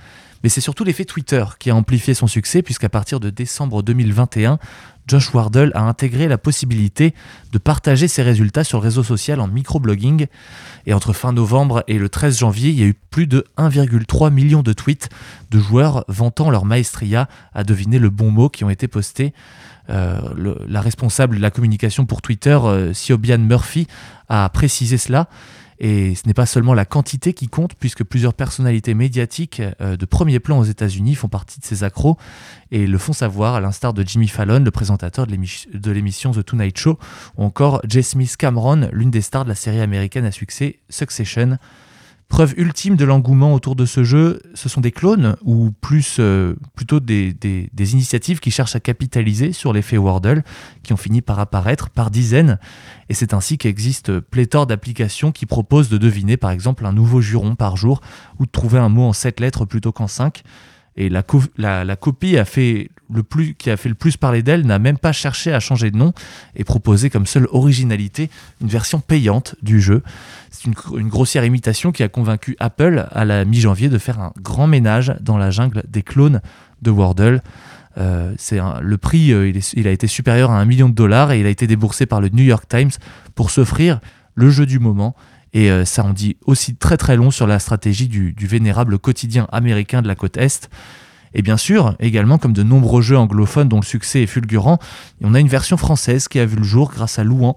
Mais 0.44 0.50
c'est 0.50 0.62
surtout 0.62 0.84
l'effet 0.84 1.06
Twitter 1.06 1.44
qui 1.58 1.70
a 1.70 1.76
amplifié 1.76 2.14
son 2.14 2.28
succès, 2.28 2.62
puisqu'à 2.62 2.90
partir 2.90 3.22
de 3.22 3.30
décembre 3.30 3.82
2021, 3.82 4.60
Josh 5.08 5.34
Wardle 5.34 5.72
a 5.74 5.82
intégré 5.82 6.28
la 6.28 6.38
possibilité 6.38 7.14
de 7.52 7.58
partager 7.58 8.08
ses 8.08 8.24
résultats 8.24 8.64
sur 8.64 8.80
le 8.80 8.84
réseau 8.84 9.04
social 9.04 9.40
en 9.40 9.48
microblogging. 9.48 10.28
Et 10.86 10.94
entre 10.94 11.14
fin 11.14 11.34
novembre 11.34 11.84
et 11.88 11.98
le 11.98 12.10
13 12.10 12.40
janvier, 12.40 12.70
il 12.70 12.80
y 12.80 12.84
a 12.84 12.88
eu 12.88 12.94
plus 12.94 13.28
de 13.28 13.46
1,3 13.58 14.32
million 14.32 14.64
de 14.64 14.74
tweets 14.74 15.10
de 15.52 15.60
joueurs 15.60 16.06
vantant 16.08 16.50
leur 16.50 16.66
maestria 16.66 17.28
à 17.54 17.64
deviner 17.64 18.00
le 18.00 18.10
bon 18.10 18.32
mot 18.32 18.50
qui 18.50 18.64
ont 18.64 18.70
été 18.70 18.88
postés. 18.88 19.34
Euh, 19.90 20.56
la 20.68 20.82
responsable 20.82 21.38
de 21.38 21.42
la 21.42 21.52
communication 21.52 22.06
pour 22.06 22.22
Twitter, 22.22 22.58
euh, 22.64 22.94
Siobian 22.94 23.40
Murphy, 23.40 23.88
a 24.30 24.48
précisé 24.50 24.98
cela. 24.98 25.28
Et 25.80 26.16
ce 26.16 26.28
n'est 26.28 26.34
pas 26.34 26.46
seulement 26.46 26.74
la 26.74 26.86
quantité 26.86 27.34
qui 27.34 27.48
compte, 27.48 27.76
puisque 27.76 28.04
plusieurs 28.04 28.34
personnalités 28.34 28.94
médiatiques 28.94 29.62
euh, 29.82 29.98
de 29.98 30.06
premier 30.06 30.40
plan 30.40 30.60
aux 30.60 30.64
États-Unis 30.64 31.16
font 31.16 31.30
partie 31.30 31.60
de 31.60 31.66
ces 31.66 31.84
accros 31.84 32.18
et 32.72 32.88
le 32.88 32.98
font 32.98 33.14
savoir, 33.14 33.56
à 33.56 33.62
l'instar 33.62 33.94
de 33.94 34.04
Jimmy 34.06 34.28
Fallon, 34.28 34.60
le 34.60 34.72
présentateur 34.72 35.28
de 35.28 35.92
l'émission 35.92 36.32
The 36.32 36.44
Tonight 36.44 36.78
Show, 36.78 36.98
ou 37.38 37.44
encore 37.44 37.82
Jess 37.88 38.10
Smith 38.10 38.36
Cameron, 38.38 38.90
l'une 38.92 39.12
des 39.12 39.22
stars 39.22 39.44
de 39.44 39.50
la 39.50 39.56
série 39.56 39.82
américaine 39.82 40.26
à 40.26 40.32
succès 40.32 40.80
Succession. 40.90 41.58
Preuve 42.34 42.56
ultime 42.58 42.96
de 42.96 43.06
l'engouement 43.06 43.54
autour 43.54 43.76
de 43.76 43.86
ce 43.86 44.04
jeu, 44.04 44.42
ce 44.56 44.68
sont 44.68 44.82
des 44.82 44.92
clones 44.92 45.36
ou 45.44 45.70
plus 45.70 46.18
euh, 46.20 46.56
plutôt 46.76 47.00
des, 47.00 47.36
initiatives 47.78 48.40
qui 48.40 48.50
cherchent 48.50 48.76
à 48.76 48.80
capitaliser 48.80 49.54
sur 49.54 49.72
l'effet 49.72 50.00
Wordle, 50.00 50.42
qui 50.82 50.94
ont 50.94 50.98
fini 50.98 51.22
par 51.22 51.38
apparaître 51.38 51.92
par 51.92 52.10
dizaines. 52.10 52.58
Et 53.08 53.14
c'est 53.14 53.36
ainsi 53.36 53.60
qu'existe 53.60 54.20
pléthore 54.20 54.66
d'applications 54.66 55.32
qui 55.32 55.46
proposent 55.46 55.90
de 55.90 56.00
deviner 56.00 56.36
par 56.36 56.50
exemple 56.50 56.88
un 56.88 56.92
nouveau 56.92 57.22
juron 57.22 57.54
par 57.54 57.78
jour 57.78 58.02
ou 58.40 58.48
de 58.48 58.52
trouver 58.52 58.80
un 58.80 58.90
mot 58.90 59.04
en 59.04 59.14
7 59.14 59.40
lettres 59.40 59.66
plutôt 59.66 59.92
qu'en 59.92 60.08
5. 60.08 60.42
Et 60.96 61.10
la, 61.10 61.24
copie 61.24 62.32
qui 62.32 62.38
a 62.38 62.46
fait 62.46 62.90
le 63.90 63.94
plus 63.96 64.18
parler 64.18 64.44
d'elle 64.44 64.66
n'a 64.66 64.80
même 64.80 64.98
pas 64.98 65.12
cherché 65.12 65.52
à 65.52 65.60
changer 65.60 65.90
de 65.90 65.98
nom 65.98 66.14
et 66.56 66.64
proposé 66.64 67.10
comme 67.10 67.26
seule 67.26 67.48
originalité 67.52 68.30
une 68.62 68.68
version 68.68 69.00
payante 69.00 69.56
du 69.62 69.82
jeu. 69.82 70.04
C'est 70.52 70.66
une, 70.66 71.10
grossière 71.10 71.46
imitation 71.46 71.92
qui 71.92 72.04
a 72.04 72.10
convaincu 72.10 72.56
Apple 72.60 73.08
à 73.12 73.26
la 73.26 73.44
mi-janvier 73.44 73.90
de 73.90 73.98
faire 73.98 74.20
un 74.20 74.34
grand 74.42 74.68
ménage 74.68 75.16
dans 75.22 75.38
la 75.38 75.50
jungle 75.50 75.84
des 75.88 76.04
clones 76.04 76.42
de 76.82 76.92
Wordle. 76.92 77.42
Euh, 77.98 78.34
c'est 78.38 78.60
le 78.82 78.98
prix, 78.98 79.34
euh, 79.34 79.52
il, 79.74 79.88
a 79.88 79.92
été 79.92 80.08
supérieur 80.08 80.52
à 80.52 80.60
un 80.60 80.66
million 80.66 80.90
de 80.90 80.96
dollars 80.96 81.32
et 81.32 81.40
il 81.40 81.46
a 81.46 81.50
été 81.50 81.68
déboursé 81.68 82.06
par 82.06 82.22
le 82.22 82.30
New 82.30 82.44
York 82.44 82.66
Times 82.68 82.92
pour 83.36 83.52
s'offrir 83.52 84.00
le 84.36 84.50
jeu 84.50 84.66
du 84.66 84.80
moment 84.80 85.16
et 85.54 85.70
euh, 85.70 85.86
ça 85.86 86.04
en 86.04 86.14
dit 86.14 86.36
aussi 86.46 86.76
très 86.76 86.98
très 86.98 87.16
long 87.16 87.32
sur 87.32 87.48
la 87.48 87.60
stratégie 87.60 88.08
du, 88.08 88.34
vénérable 88.40 88.98
quotidien 88.98 89.48
américain 89.52 90.02
de 90.02 90.08
la 90.08 90.16
côte 90.16 90.38
Est. 90.38 90.70
Et 91.36 91.42
bien 91.42 91.58
sûr, 91.58 91.96
également 92.00 92.38
comme 92.38 92.54
de 92.54 92.64
nombreux 92.64 93.02
jeux 93.02 93.18
anglophones 93.18 93.70
dont 93.70 93.80
le 93.80 93.86
succès 93.86 94.24
est 94.24 94.28
fulgurant, 94.28 94.78
on 95.22 95.34
a 95.34 95.40
une 95.40 95.48
version 95.48 95.78
française 95.78 96.28
qui 96.28 96.40
a 96.40 96.46
vu 96.46 96.58
le 96.58 96.64
jour 96.64 96.92
grâce 96.92 97.18
à 97.18 97.24
Louan. 97.24 97.56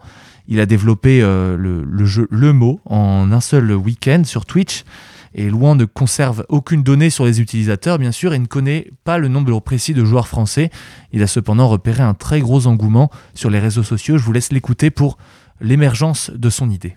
Il 0.49 0.61
a 0.61 0.67
développé 0.67 1.21
euh, 1.23 1.57
le, 1.57 2.07
jeu 2.07 2.29
Le 2.31 2.53
Mot 2.53 2.81
en 2.85 3.33
un 3.33 3.41
seul 3.41 3.73
week-end 3.73 4.23
sur 4.25 4.47
Twitch. 4.47 4.85
Et 5.35 5.51
Louan 5.51 5.75
ne 5.75 5.85
conserve 5.85 6.47
aucune 6.49 6.83
donnée 6.83 7.11
sur 7.11 7.27
les 7.27 7.43
utilisateurs, 7.43 7.99
bien 7.99 8.13
sûr, 8.13 8.33
et 8.33 8.39
ne 8.39 8.47
connaît 8.47 8.91
pas 9.05 9.19
le 9.19 9.29
nombre 9.29 9.61
précis 9.61 9.93
de 9.93 10.03
joueurs 10.03 10.29
français. 10.29 10.71
Il 11.13 11.23
a 11.23 11.27
cependant 11.27 11.69
repéré 11.69 12.03
un 12.03 12.15
très 12.15 12.41
gros 12.41 12.67
engouement 12.67 13.11
sur 13.35 13.51
les 13.51 13.59
réseaux 13.59 13.83
sociaux. 13.83 14.17
Je 14.17 14.25
vous 14.25 14.33
laisse 14.33 14.51
l'écouter 14.51 14.91
pour 14.91 15.19
l'émergence 15.61 16.31
de 16.31 16.49
son 16.49 16.71
idée. 16.71 16.97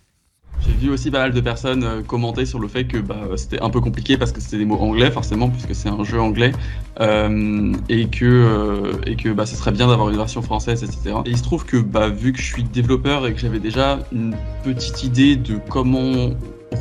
J'ai 0.65 0.73
vu 0.73 0.89
aussi 0.91 1.09
pas 1.09 1.19
mal 1.19 1.33
de 1.33 1.41
personnes 1.41 1.83
euh, 1.83 2.01
commenter 2.01 2.45
sur 2.45 2.59
le 2.59 2.67
fait 2.67 2.85
que 2.85 2.97
bah, 2.97 3.15
c'était 3.37 3.61
un 3.61 3.69
peu 3.69 3.79
compliqué 3.79 4.17
parce 4.17 4.31
que 4.31 4.41
c'était 4.41 4.57
des 4.57 4.65
mots 4.65 4.77
anglais 4.77 5.09
forcément 5.11 5.49
puisque 5.49 5.73
c'est 5.73 5.89
un 5.89 6.03
jeu 6.03 6.19
anglais 6.19 6.51
euh, 6.99 7.73
et 7.87 8.07
que 8.07 8.25
euh, 8.25 8.91
et 9.05 9.15
que 9.15 9.29
bah, 9.29 9.45
ce 9.45 9.55
serait 9.55 9.71
bien 9.71 9.87
d'avoir 9.87 10.09
une 10.09 10.17
version 10.17 10.41
française 10.41 10.83
etc. 10.83 11.15
Et 11.25 11.31
il 11.31 11.37
se 11.37 11.43
trouve 11.43 11.65
que 11.65 11.77
bah, 11.77 12.09
vu 12.09 12.33
que 12.33 12.39
je 12.39 12.45
suis 12.45 12.63
développeur 12.63 13.25
et 13.25 13.33
que 13.33 13.39
j'avais 13.39 13.59
déjà 13.59 13.99
une 14.11 14.35
petite 14.63 15.03
idée 15.03 15.35
de 15.35 15.59
comment 15.69 16.31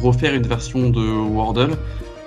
refaire 0.03 0.35
une 0.35 0.47
version 0.47 0.91
de 0.91 1.01
Wordle, 1.01 1.77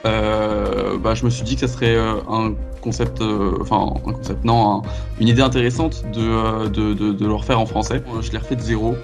je 0.06 1.26
me 1.26 1.30
suis 1.30 1.44
dit 1.44 1.56
que 1.56 1.62
ça 1.62 1.68
serait 1.68 1.98
un 1.98 2.54
concept, 2.82 3.22
enfin 3.62 3.94
un 4.06 4.12
concept 4.14 4.44
non, 4.46 4.82
une 5.20 5.28
idée 5.28 5.42
intéressante 5.42 6.04
de, 6.14 6.70
de, 6.70 6.94
de, 6.94 7.12
de 7.12 7.26
le 7.26 7.34
refaire 7.34 7.60
en 7.60 7.66
français. 7.66 8.02
Je 8.22 8.32
l'ai 8.32 8.38
refait 8.38 8.56
de 8.56 8.62
zéro. 8.62 8.96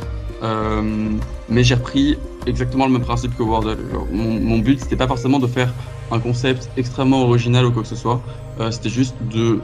mais 1.49 1.63
j'ai 1.63 1.75
repris 1.75 2.17
exactement 2.47 2.85
le 2.85 2.93
même 2.93 3.01
principe 3.01 3.35
que 3.37 3.43
Wordle. 3.43 3.77
Mon, 4.11 4.59
but, 4.59 4.79
c'était 4.79 4.95
pas 4.95 5.07
forcément 5.07 5.39
de 5.39 5.47
faire 5.47 5.73
un 6.11 6.19
concept 6.19 6.69
extrêmement 6.77 7.23
original 7.23 7.65
ou 7.65 7.71
quoi 7.71 7.83
que 7.83 7.87
ce 7.87 7.95
soit. 7.95 8.21
Euh, 8.59 8.71
c'était 8.71 8.89
juste 8.89 9.15
de 9.21 9.61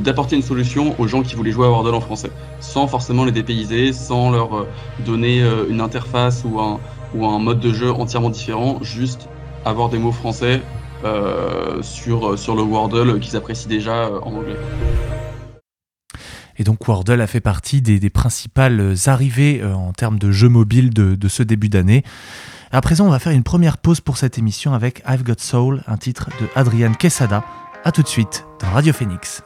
d'apporter 0.00 0.34
une 0.34 0.40
solution 0.40 0.98
aux 0.98 1.06
gens 1.06 1.22
qui 1.22 1.34
voulaient 1.34 1.50
jouer 1.50 1.66
à 1.66 1.68
Wordle 1.68 1.94
en 1.94 2.00
français, 2.00 2.30
sans 2.58 2.86
forcément 2.86 3.26
les 3.26 3.32
dépayser, 3.32 3.92
sans 3.92 4.30
leur 4.30 4.56
euh, 4.56 4.66
donner 5.04 5.42
euh, 5.42 5.66
une 5.68 5.82
interface 5.82 6.42
ou 6.44 6.58
un, 6.58 6.80
ou 7.14 7.26
un 7.26 7.38
mode 7.38 7.60
de 7.60 7.70
jeu 7.74 7.92
entièrement 7.92 8.30
différent, 8.30 8.78
juste 8.80 9.28
avoir 9.66 9.90
des 9.90 9.98
mots 9.98 10.12
français 10.12 10.62
sur, 11.82 12.38
sur 12.38 12.56
le 12.56 12.62
Wordle 12.62 13.20
qu'ils 13.20 13.36
apprécient 13.36 13.68
déjà 13.68 14.10
en 14.22 14.32
anglais. 14.32 14.56
Et 16.58 16.64
donc 16.64 16.86
Wordle 16.86 17.20
a 17.20 17.26
fait 17.26 17.40
partie 17.40 17.80
des, 17.80 18.10
principales 18.10 18.94
arrivées 19.06 19.60
euh, 19.62 19.74
en 19.74 19.92
termes 19.92 20.18
de 20.18 20.32
jeux 20.32 20.48
mobiles 20.48 20.90
de, 20.92 21.28
ce 21.28 21.42
début 21.42 21.68
d'année. 21.68 22.04
À 22.72 22.80
présent, 22.80 23.06
on 23.06 23.10
va 23.10 23.18
faire 23.18 23.32
une 23.32 23.44
première 23.44 23.78
pause 23.78 24.00
pour 24.00 24.18
cette 24.18 24.38
émission 24.38 24.74
avec 24.74 25.02
I've 25.08 25.22
Got 25.22 25.34
Soul, 25.38 25.82
un 25.86 25.96
titre 25.96 26.28
de 26.40 26.48
Adrian 26.54 26.92
Quesada. 26.92 27.44
A 27.84 27.92
tout 27.92 28.02
de 28.02 28.08
suite 28.08 28.44
dans 28.60 28.70
Radio 28.70 28.92
Phoenix. 28.92 29.42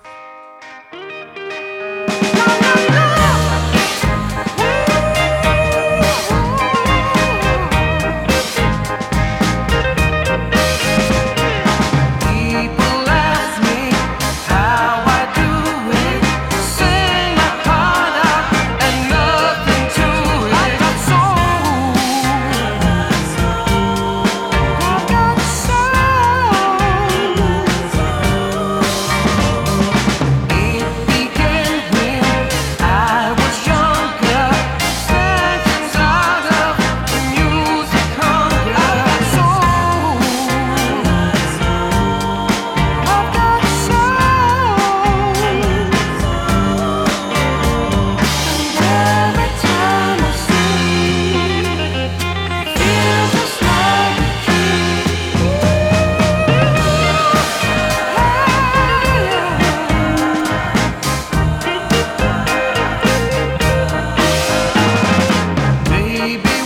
baby. 66.22 66.61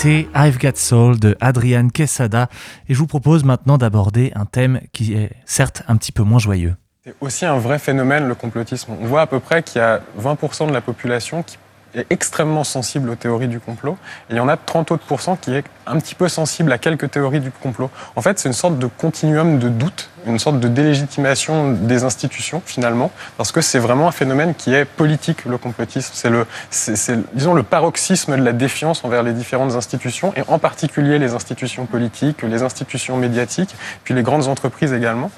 C'était 0.00 0.28
I've 0.34 0.56
Got 0.56 0.76
Soul 0.76 1.20
de 1.20 1.36
Adrian 1.42 1.90
Quesada 1.90 2.48
et 2.88 2.94
je 2.94 2.98
vous 2.98 3.06
propose 3.06 3.44
maintenant 3.44 3.76
d'aborder 3.76 4.32
un 4.34 4.46
thème 4.46 4.80
qui 4.92 5.12
est 5.12 5.30
certes 5.44 5.82
un 5.88 5.96
petit 5.96 6.10
peu 6.10 6.22
moins 6.22 6.38
joyeux. 6.38 6.74
C'est 7.04 7.14
aussi 7.20 7.44
un 7.44 7.58
vrai 7.58 7.78
phénomène 7.78 8.26
le 8.26 8.34
complotisme. 8.34 8.92
On 8.98 9.04
voit 9.04 9.20
à 9.20 9.26
peu 9.26 9.40
près 9.40 9.62
qu'il 9.62 9.78
y 9.78 9.84
a 9.84 10.00
20% 10.18 10.68
de 10.68 10.72
la 10.72 10.80
population 10.80 11.42
qui 11.42 11.58
est 11.94 12.06
extrêmement 12.10 12.64
sensible 12.64 13.10
aux 13.10 13.14
théories 13.14 13.48
du 13.48 13.60
complot. 13.60 13.96
Il 14.30 14.36
y 14.36 14.40
en 14.40 14.48
a 14.48 14.56
30 14.56 14.92
autres 14.92 15.04
pourcents 15.04 15.36
qui 15.36 15.54
est 15.54 15.64
un 15.86 15.98
petit 15.98 16.14
peu 16.14 16.28
sensible 16.28 16.72
à 16.72 16.78
quelques 16.78 17.10
théories 17.10 17.40
du 17.40 17.50
complot. 17.50 17.90
En 18.16 18.22
fait, 18.22 18.38
c'est 18.38 18.48
une 18.48 18.54
sorte 18.54 18.78
de 18.78 18.86
continuum 18.86 19.58
de 19.58 19.68
doute, 19.68 20.10
une 20.26 20.38
sorte 20.38 20.60
de 20.60 20.68
délégitimation 20.68 21.72
des 21.72 22.04
institutions 22.04 22.62
finalement, 22.64 23.10
parce 23.36 23.52
que 23.52 23.60
c'est 23.60 23.78
vraiment 23.78 24.08
un 24.08 24.12
phénomène 24.12 24.54
qui 24.54 24.74
est 24.74 24.84
politique, 24.84 25.44
le 25.44 25.58
complotisme. 25.58 26.12
C'est 26.14 26.30
le, 26.30 26.46
c'est, 26.70 27.18
disons, 27.34 27.54
le 27.54 27.62
paroxysme 27.62 28.36
de 28.36 28.42
la 28.42 28.52
défiance 28.52 29.04
envers 29.04 29.22
les 29.22 29.32
différentes 29.32 29.74
institutions, 29.74 30.32
et 30.36 30.42
en 30.48 30.58
particulier 30.58 31.18
les 31.18 31.34
institutions 31.34 31.86
politiques, 31.86 32.42
les 32.42 32.62
institutions 32.62 33.16
médiatiques, 33.16 33.74
puis 34.04 34.14
les 34.14 34.22
grandes 34.22 34.46
entreprises 34.46 34.92
également 34.92 35.30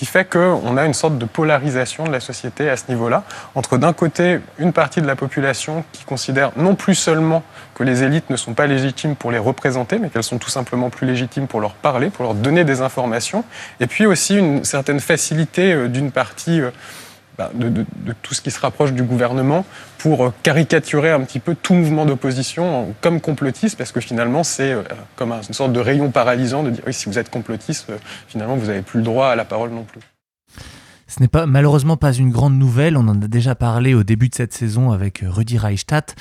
qui 0.00 0.06
fait 0.06 0.24
qu'on 0.24 0.78
a 0.78 0.86
une 0.86 0.94
sorte 0.94 1.18
de 1.18 1.26
polarisation 1.26 2.04
de 2.04 2.10
la 2.10 2.20
société 2.20 2.70
à 2.70 2.78
ce 2.78 2.84
niveau-là, 2.88 3.22
entre 3.54 3.76
d'un 3.76 3.92
côté 3.92 4.40
une 4.58 4.72
partie 4.72 5.02
de 5.02 5.06
la 5.06 5.14
population 5.14 5.84
qui 5.92 6.04
considère 6.04 6.52
non 6.56 6.74
plus 6.74 6.94
seulement 6.94 7.42
que 7.74 7.84
les 7.84 8.02
élites 8.02 8.30
ne 8.30 8.36
sont 8.36 8.54
pas 8.54 8.66
légitimes 8.66 9.14
pour 9.14 9.30
les 9.30 9.36
représenter, 9.36 9.98
mais 9.98 10.08
qu'elles 10.08 10.22
sont 10.22 10.38
tout 10.38 10.48
simplement 10.48 10.88
plus 10.88 11.06
légitimes 11.06 11.46
pour 11.46 11.60
leur 11.60 11.74
parler, 11.74 12.08
pour 12.08 12.24
leur 12.24 12.32
donner 12.32 12.64
des 12.64 12.80
informations, 12.80 13.44
et 13.78 13.86
puis 13.86 14.06
aussi 14.06 14.38
une 14.38 14.64
certaine 14.64 15.00
facilité 15.00 15.74
euh, 15.74 15.86
d'une 15.86 16.12
partie 16.12 16.62
bah, 17.38 17.50
de, 17.54 17.84
tout 18.22 18.34
ce 18.34 18.42
qui 18.42 18.50
se 18.50 18.60
rapproche 18.60 18.92
du 18.92 19.02
gouvernement 19.02 19.64
pour 19.98 20.26
euh, 20.26 20.32
caricaturer 20.42 21.10
un 21.10 21.20
petit 21.20 21.40
peu 21.40 21.54
tout 21.54 21.74
mouvement 21.74 22.04
d'opposition 22.04 22.94
comme 23.00 23.20
complotiste, 23.20 23.78
parce 23.78 23.92
que 23.92 24.00
finalement, 24.00 24.44
c'est 24.44 24.72
euh, 24.72 24.82
comme 25.16 25.32
une 25.32 25.54
sorte 25.54 25.72
de 25.72 25.80
rayon 25.80 26.10
paralysant 26.10 26.62
de 26.62 26.70
dire 26.70 26.82
oui, 26.86 26.92
si 26.92 27.08
vous 27.08 27.18
êtes 27.18 27.30
complotiste, 27.30 27.90
euh, 27.90 27.98
finalement, 28.28 28.56
vous 28.56 28.66
n'avez 28.66 28.82
plus 28.82 28.98
le 28.98 29.04
droit 29.04 29.28
à 29.28 29.36
la 29.36 29.44
parole 29.44 29.70
non 29.70 29.84
plus. 29.84 30.00
Ce 31.06 31.20
n'est 31.20 31.28
pas, 31.28 31.46
malheureusement 31.46 31.96
pas 31.96 32.12
une 32.12 32.30
grande 32.30 32.58
nouvelle, 32.58 32.96
on 32.96 33.08
en 33.08 33.20
a 33.22 33.26
déjà 33.26 33.54
parlé 33.54 33.94
au 33.94 34.04
début 34.04 34.28
de 34.28 34.34
cette 34.34 34.52
saison 34.52 34.92
avec 34.92 35.24
Rudi 35.26 35.58
Reichstadt. 35.58 36.14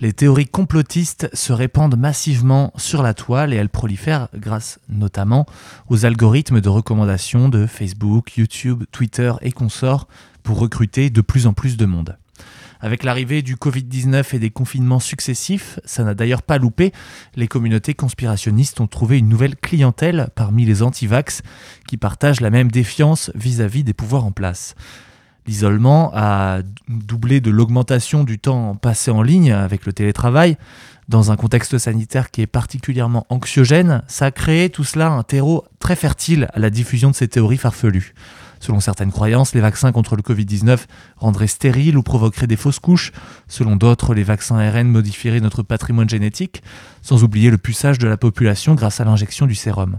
Les 0.00 0.12
théories 0.12 0.46
complotistes 0.46 1.28
se 1.32 1.52
répandent 1.52 1.98
massivement 1.98 2.72
sur 2.76 3.02
la 3.02 3.14
toile 3.14 3.52
et 3.52 3.56
elles 3.56 3.68
prolifèrent 3.68 4.28
grâce 4.32 4.78
notamment 4.88 5.44
aux 5.88 6.06
algorithmes 6.06 6.60
de 6.60 6.68
recommandation 6.68 7.48
de 7.48 7.66
Facebook, 7.66 8.36
YouTube, 8.36 8.84
Twitter 8.92 9.32
et 9.42 9.50
consorts 9.50 10.06
pour 10.44 10.60
recruter 10.60 11.10
de 11.10 11.20
plus 11.20 11.48
en 11.48 11.52
plus 11.52 11.76
de 11.76 11.84
monde. 11.84 12.16
Avec 12.80 13.02
l'arrivée 13.02 13.42
du 13.42 13.56
Covid-19 13.56 14.36
et 14.36 14.38
des 14.38 14.50
confinements 14.50 15.00
successifs, 15.00 15.80
ça 15.84 16.04
n'a 16.04 16.14
d'ailleurs 16.14 16.42
pas 16.42 16.58
loupé, 16.58 16.92
les 17.34 17.48
communautés 17.48 17.94
conspirationnistes 17.94 18.80
ont 18.80 18.86
trouvé 18.86 19.18
une 19.18 19.28
nouvelle 19.28 19.56
clientèle 19.56 20.28
parmi 20.36 20.64
les 20.64 20.82
anti-vax 20.82 21.42
qui 21.88 21.96
partagent 21.96 22.40
la 22.40 22.50
même 22.50 22.70
défiance 22.70 23.32
vis-à-vis 23.34 23.82
des 23.82 23.94
pouvoirs 23.94 24.24
en 24.24 24.30
place. 24.30 24.76
L'isolement 25.48 26.12
a 26.14 26.58
doublé 26.88 27.40
de 27.40 27.50
l'augmentation 27.50 28.22
du 28.22 28.38
temps 28.38 28.74
passé 28.74 29.10
en 29.10 29.22
ligne 29.22 29.50
avec 29.50 29.86
le 29.86 29.94
télétravail. 29.94 30.58
Dans 31.08 31.32
un 31.32 31.36
contexte 31.36 31.78
sanitaire 31.78 32.30
qui 32.30 32.42
est 32.42 32.46
particulièrement 32.46 33.26
anxiogène, 33.30 34.02
ça 34.08 34.26
a 34.26 34.30
créé 34.30 34.68
tout 34.68 34.84
cela 34.84 35.08
un 35.08 35.22
terreau 35.22 35.64
très 35.78 35.96
fertile 35.96 36.48
à 36.52 36.58
la 36.58 36.68
diffusion 36.68 37.08
de 37.08 37.14
ces 37.14 37.28
théories 37.28 37.56
farfelues. 37.56 38.12
Selon 38.60 38.78
certaines 38.80 39.10
croyances, 39.10 39.54
les 39.54 39.62
vaccins 39.62 39.90
contre 39.90 40.16
le 40.16 40.22
Covid-19 40.22 40.80
rendraient 41.16 41.46
stériles 41.46 41.96
ou 41.96 42.02
provoqueraient 42.02 42.46
des 42.46 42.56
fausses 42.56 42.78
couches. 42.78 43.12
Selon 43.46 43.76
d'autres, 43.76 44.12
les 44.12 44.24
vaccins 44.24 44.58
ARN 44.58 44.88
modifieraient 44.88 45.40
notre 45.40 45.62
patrimoine 45.62 46.10
génétique, 46.10 46.62
sans 47.00 47.24
oublier 47.24 47.50
le 47.50 47.56
puçage 47.56 47.98
de 47.98 48.06
la 48.06 48.18
population 48.18 48.74
grâce 48.74 49.00
à 49.00 49.06
l'injection 49.06 49.46
du 49.46 49.54
sérum. 49.54 49.98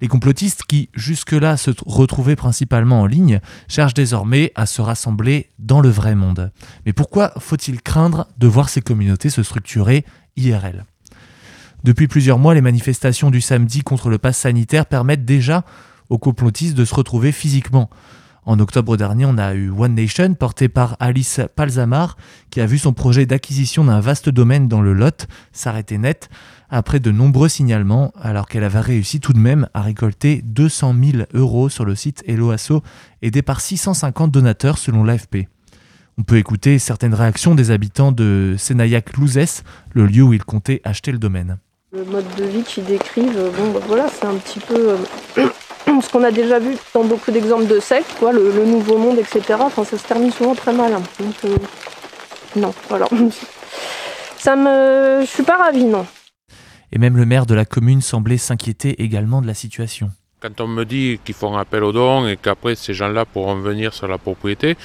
Les 0.00 0.08
complotistes 0.08 0.62
qui, 0.62 0.88
jusque-là, 0.94 1.56
se 1.56 1.70
retrouvaient 1.86 2.36
principalement 2.36 3.02
en 3.02 3.06
ligne, 3.06 3.40
cherchent 3.66 3.94
désormais 3.94 4.52
à 4.54 4.66
se 4.66 4.80
rassembler 4.80 5.50
dans 5.58 5.80
le 5.80 5.88
vrai 5.88 6.14
monde. 6.14 6.52
Mais 6.86 6.92
pourquoi 6.92 7.32
faut-il 7.38 7.82
craindre 7.82 8.28
de 8.38 8.46
voir 8.46 8.68
ces 8.68 8.80
communautés 8.80 9.30
se 9.30 9.42
structurer 9.42 10.04
IRL 10.36 10.84
Depuis 11.82 12.06
plusieurs 12.06 12.38
mois, 12.38 12.54
les 12.54 12.60
manifestations 12.60 13.30
du 13.30 13.40
samedi 13.40 13.82
contre 13.82 14.08
le 14.08 14.18
pass 14.18 14.38
sanitaire 14.38 14.86
permettent 14.86 15.24
déjà 15.24 15.64
aux 16.10 16.18
complotistes 16.18 16.76
de 16.76 16.84
se 16.84 16.94
retrouver 16.94 17.32
physiquement. 17.32 17.90
En 18.48 18.60
octobre 18.60 18.96
dernier, 18.96 19.26
on 19.26 19.36
a 19.36 19.52
eu 19.52 19.68
One 19.68 19.94
Nation, 19.94 20.32
porté 20.32 20.70
par 20.70 20.96
Alice 21.00 21.40
Palzamar, 21.54 22.16
qui 22.48 22.62
a 22.62 22.66
vu 22.66 22.78
son 22.78 22.94
projet 22.94 23.26
d'acquisition 23.26 23.84
d'un 23.84 24.00
vaste 24.00 24.30
domaine 24.30 24.68
dans 24.68 24.80
le 24.80 24.94
Lot 24.94 25.26
s'arrêter 25.52 25.98
net 25.98 26.30
après 26.70 27.00
de 27.00 27.10
nombreux 27.10 27.48
signalements, 27.48 28.12
alors 28.20 28.46
qu'elle 28.46 28.64
avait 28.64 28.80
réussi 28.80 29.20
tout 29.20 29.32
de 29.32 29.38
même 29.38 29.68
à 29.74 29.82
récolter 29.82 30.42
200 30.44 30.94
000 31.12 31.24
euros 31.34 31.68
sur 31.68 31.84
le 31.84 31.94
site 31.94 32.22
Eloasso, 32.26 32.82
aidé 33.22 33.42
par 33.42 33.60
650 33.60 34.30
donateurs 34.30 34.78
selon 34.78 35.04
l'AFP. 35.04 35.48
On 36.18 36.24
peut 36.24 36.36
écouter 36.36 36.78
certaines 36.78 37.14
réactions 37.14 37.54
des 37.54 37.70
habitants 37.70 38.10
de 38.12 38.56
Senayak-Louzès, 38.58 39.62
le 39.92 40.06
lieu 40.06 40.22
où 40.22 40.32
ils 40.32 40.44
comptaient 40.44 40.80
acheter 40.84 41.12
le 41.12 41.18
domaine. 41.18 41.58
Le 41.92 42.04
mode 42.04 42.26
de 42.36 42.44
vie 42.44 42.62
qu'ils 42.62 42.84
décrivent, 42.84 43.50
bon, 43.56 43.70
bah 43.72 43.80
voilà, 43.86 44.08
c'est 44.08 44.26
un 44.26 44.34
petit 44.34 44.60
peu 44.60 44.96
euh, 45.38 45.48
ce 46.02 46.10
qu'on 46.10 46.24
a 46.24 46.30
déjà 46.30 46.58
vu 46.58 46.76
dans 46.92 47.04
beaucoup 47.04 47.30
d'exemples 47.30 47.66
de 47.66 47.80
sectes, 47.80 48.14
quoi, 48.18 48.32
le, 48.32 48.64
nouveau 48.66 48.98
monde, 48.98 49.18
etc. 49.18 49.54
Enfin, 49.60 49.84
ça 49.84 49.96
se 49.96 50.06
termine 50.06 50.32
souvent 50.32 50.54
très 50.54 50.72
mal. 50.72 50.92
Hein. 50.92 51.02
Donc, 51.20 51.34
euh, 51.44 51.56
non, 52.56 52.74
voilà. 52.88 53.06
Ça 54.38 54.54
me, 54.54 55.22
je 55.22 55.26
suis 55.26 55.42
pas 55.42 55.56
ravie, 55.56 55.84
non. 55.84 56.06
Et 56.92 56.98
même 56.98 57.16
le 57.16 57.26
maire 57.26 57.46
de 57.46 57.54
la 57.54 57.64
commune 57.64 58.00
semblait 58.00 58.38
s'inquiéter 58.38 59.02
également 59.02 59.42
de 59.42 59.46
la 59.46 59.54
situation. 59.54 60.10
Quand 60.40 60.60
on 60.60 60.68
me 60.68 60.84
dit 60.84 61.18
qu'ils 61.24 61.34
font 61.34 61.56
appel 61.56 61.82
aux 61.82 61.92
dons 61.92 62.26
et 62.26 62.36
qu'après 62.36 62.74
ces 62.74 62.94
gens-là 62.94 63.24
pourront 63.24 63.56
venir 63.56 63.92
sur 63.92 64.06
la 64.06 64.18
propriété, 64.18 64.76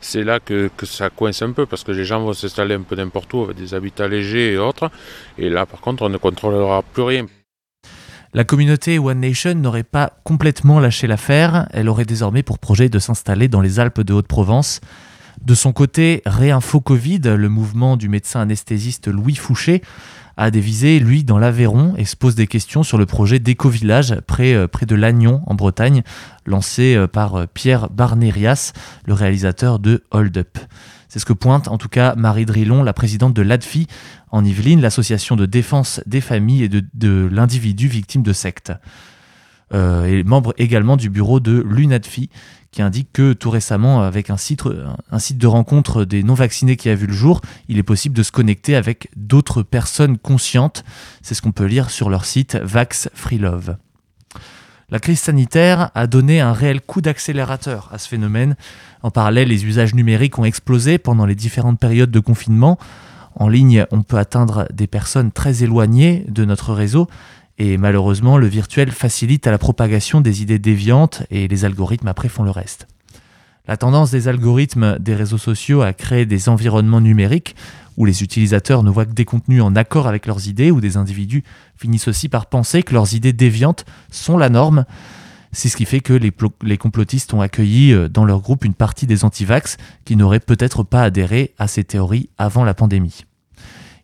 c'est 0.00 0.24
là 0.24 0.40
que, 0.40 0.70
que, 0.76 0.86
ça 0.86 1.10
coince 1.10 1.42
un 1.42 1.52
peu 1.52 1.66
parce 1.66 1.84
que 1.84 1.92
les 1.92 2.04
gens 2.04 2.20
vont 2.20 2.32
s'installer 2.32 2.74
un 2.74 2.82
peu 2.82 2.96
n'importe 2.96 3.32
où 3.34 3.42
avec 3.42 3.56
des 3.56 3.74
habitats 3.74 4.08
légers 4.08 4.52
et 4.52 4.58
autres. 4.58 4.90
Et 5.38 5.48
là, 5.48 5.66
par 5.66 5.80
contre, 5.80 6.02
on 6.02 6.08
ne 6.08 6.16
contrôlera 6.16 6.82
plus 6.82 7.02
rien. 7.02 7.26
La 8.36 8.42
communauté 8.42 8.98
One 8.98 9.20
Nation 9.20 9.54
n'aurait 9.54 9.84
pas 9.84 10.18
complètement 10.24 10.80
lâché 10.80 11.06
l'affaire, 11.06 11.68
elle 11.72 11.88
aurait 11.88 12.04
désormais 12.04 12.42
pour 12.42 12.58
projet 12.58 12.88
de 12.88 12.98
s'installer 12.98 13.46
dans 13.46 13.60
les 13.60 13.78
Alpes 13.78 14.00
de 14.00 14.12
Haute-Provence. 14.12 14.80
De 15.40 15.54
son 15.54 15.72
côté, 15.72 16.20
Réinfo 16.26 16.80
Covid, 16.80 17.20
le 17.20 17.48
mouvement 17.48 17.96
du 17.96 18.08
médecin 18.08 18.40
anesthésiste 18.40 19.06
Louis 19.06 19.36
Fouché, 19.36 19.82
a 20.36 20.50
des 20.50 20.60
lui, 20.98 21.24
dans 21.24 21.38
l'Aveyron 21.38 21.94
et 21.96 22.04
se 22.04 22.16
pose 22.16 22.34
des 22.34 22.46
questions 22.46 22.82
sur 22.82 22.98
le 22.98 23.06
projet 23.06 23.38
d'éco-village 23.38 24.16
près, 24.26 24.54
euh, 24.54 24.66
près 24.66 24.86
de 24.86 24.94
Lannion, 24.94 25.42
en 25.46 25.54
Bretagne, 25.54 26.02
lancé 26.46 26.94
euh, 26.96 27.06
par 27.06 27.36
euh, 27.36 27.46
Pierre 27.52 27.90
Barnérias, 27.90 28.72
le 29.06 29.14
réalisateur 29.14 29.78
de 29.78 30.02
Hold 30.10 30.36
Up. 30.38 30.58
C'est 31.08 31.18
ce 31.20 31.24
que 31.24 31.32
pointe 31.32 31.68
en 31.68 31.78
tout 31.78 31.88
cas 31.88 32.14
Marie 32.16 32.46
Drillon, 32.46 32.82
la 32.82 32.92
présidente 32.92 33.34
de 33.34 33.42
l'ADFI 33.42 33.86
en 34.32 34.44
Yvelines, 34.44 34.80
l'association 34.80 35.36
de 35.36 35.46
défense 35.46 36.00
des 36.06 36.20
familles 36.20 36.64
et 36.64 36.68
de, 36.68 37.28
l'individu 37.30 37.86
victime 37.86 38.22
de 38.22 38.32
sectes. 38.32 38.72
Euh, 39.74 40.06
et 40.06 40.22
membre 40.22 40.54
également 40.56 40.96
du 40.96 41.10
bureau 41.10 41.40
de 41.40 41.64
l'UNADFI, 41.66 42.30
qui 42.70 42.82
indique 42.82 43.08
que 43.12 43.32
tout 43.32 43.50
récemment, 43.50 44.02
avec 44.02 44.30
un 44.30 44.36
site, 44.36 44.62
un 45.10 45.18
site 45.18 45.38
de 45.38 45.46
rencontre 45.46 46.04
des 46.04 46.22
non-vaccinés 46.22 46.76
qui 46.76 46.88
a 46.88 46.94
vu 46.94 47.06
le 47.06 47.12
jour, 47.12 47.40
il 47.68 47.78
est 47.78 47.84
possible 47.84 48.16
de 48.16 48.22
se 48.22 48.32
connecter 48.32 48.76
avec 48.76 49.08
d'autres 49.16 49.62
personnes 49.62 50.18
conscientes. 50.18 50.84
C'est 51.22 51.34
ce 51.34 51.42
qu'on 51.42 51.52
peut 51.52 51.66
lire 51.66 51.90
sur 51.90 52.08
leur 52.08 52.24
site 52.24 52.56
Vax 52.56 53.10
Free 53.14 53.38
Love. 53.38 53.76
La 54.90 54.98
crise 54.98 55.20
sanitaire 55.20 55.90
a 55.94 56.06
donné 56.06 56.40
un 56.40 56.52
réel 56.52 56.80
coup 56.80 57.00
d'accélérateur 57.00 57.88
à 57.92 57.98
ce 57.98 58.08
phénomène. 58.08 58.54
En 59.02 59.10
parallèle, 59.10 59.48
les 59.48 59.64
usages 59.64 59.94
numériques 59.94 60.38
ont 60.38 60.44
explosé 60.44 60.98
pendant 60.98 61.26
les 61.26 61.34
différentes 61.34 61.80
périodes 61.80 62.10
de 62.10 62.20
confinement. 62.20 62.78
En 63.34 63.48
ligne, 63.48 63.86
on 63.90 64.02
peut 64.02 64.18
atteindre 64.18 64.68
des 64.72 64.86
personnes 64.86 65.32
très 65.32 65.64
éloignées 65.64 66.24
de 66.28 66.44
notre 66.44 66.72
réseau 66.72 67.08
et 67.58 67.76
malheureusement, 67.76 68.36
le 68.36 68.46
virtuel 68.46 68.90
facilite 68.90 69.46
la 69.46 69.58
propagation 69.58 70.20
des 70.20 70.42
idées 70.42 70.58
déviantes 70.58 71.22
et 71.30 71.46
les 71.46 71.64
algorithmes 71.64 72.08
après 72.08 72.28
font 72.28 72.42
le 72.42 72.50
reste. 72.50 72.88
La 73.66 73.76
tendance 73.76 74.10
des 74.10 74.28
algorithmes 74.28 74.98
des 74.98 75.14
réseaux 75.14 75.38
sociaux 75.38 75.82
à 75.82 75.92
créer 75.92 76.26
des 76.26 76.48
environnements 76.48 77.00
numériques 77.00 77.54
où 77.96 78.04
les 78.04 78.22
utilisateurs 78.22 78.82
ne 78.82 78.90
voient 78.90 79.06
que 79.06 79.12
des 79.12 79.24
contenus 79.24 79.62
en 79.62 79.76
accord 79.76 80.08
avec 80.08 80.26
leurs 80.26 80.48
idées, 80.48 80.70
où 80.70 80.80
des 80.80 80.96
individus 80.96 81.44
finissent 81.76 82.08
aussi 82.08 82.28
par 82.28 82.46
penser 82.46 82.82
que 82.82 82.92
leurs 82.92 83.14
idées 83.14 83.32
déviantes 83.32 83.84
sont 84.10 84.36
la 84.36 84.48
norme. 84.48 84.84
C'est 85.52 85.68
ce 85.68 85.76
qui 85.76 85.84
fait 85.84 86.00
que 86.00 86.12
les, 86.12 86.76
complotistes 86.76 87.32
ont 87.32 87.40
accueilli 87.40 87.92
euh, 87.92 88.08
dans 88.08 88.24
leur 88.24 88.40
groupe 88.40 88.64
une 88.64 88.74
partie 88.74 89.06
des 89.06 89.24
antivax 89.24 89.76
qui 90.04 90.16
n'auraient 90.16 90.40
peut-être 90.40 90.82
pas 90.82 91.04
adhéré 91.04 91.54
à 91.58 91.68
ces 91.68 91.84
théories 91.84 92.28
avant 92.36 92.64
la 92.64 92.74
pandémie. 92.74 93.24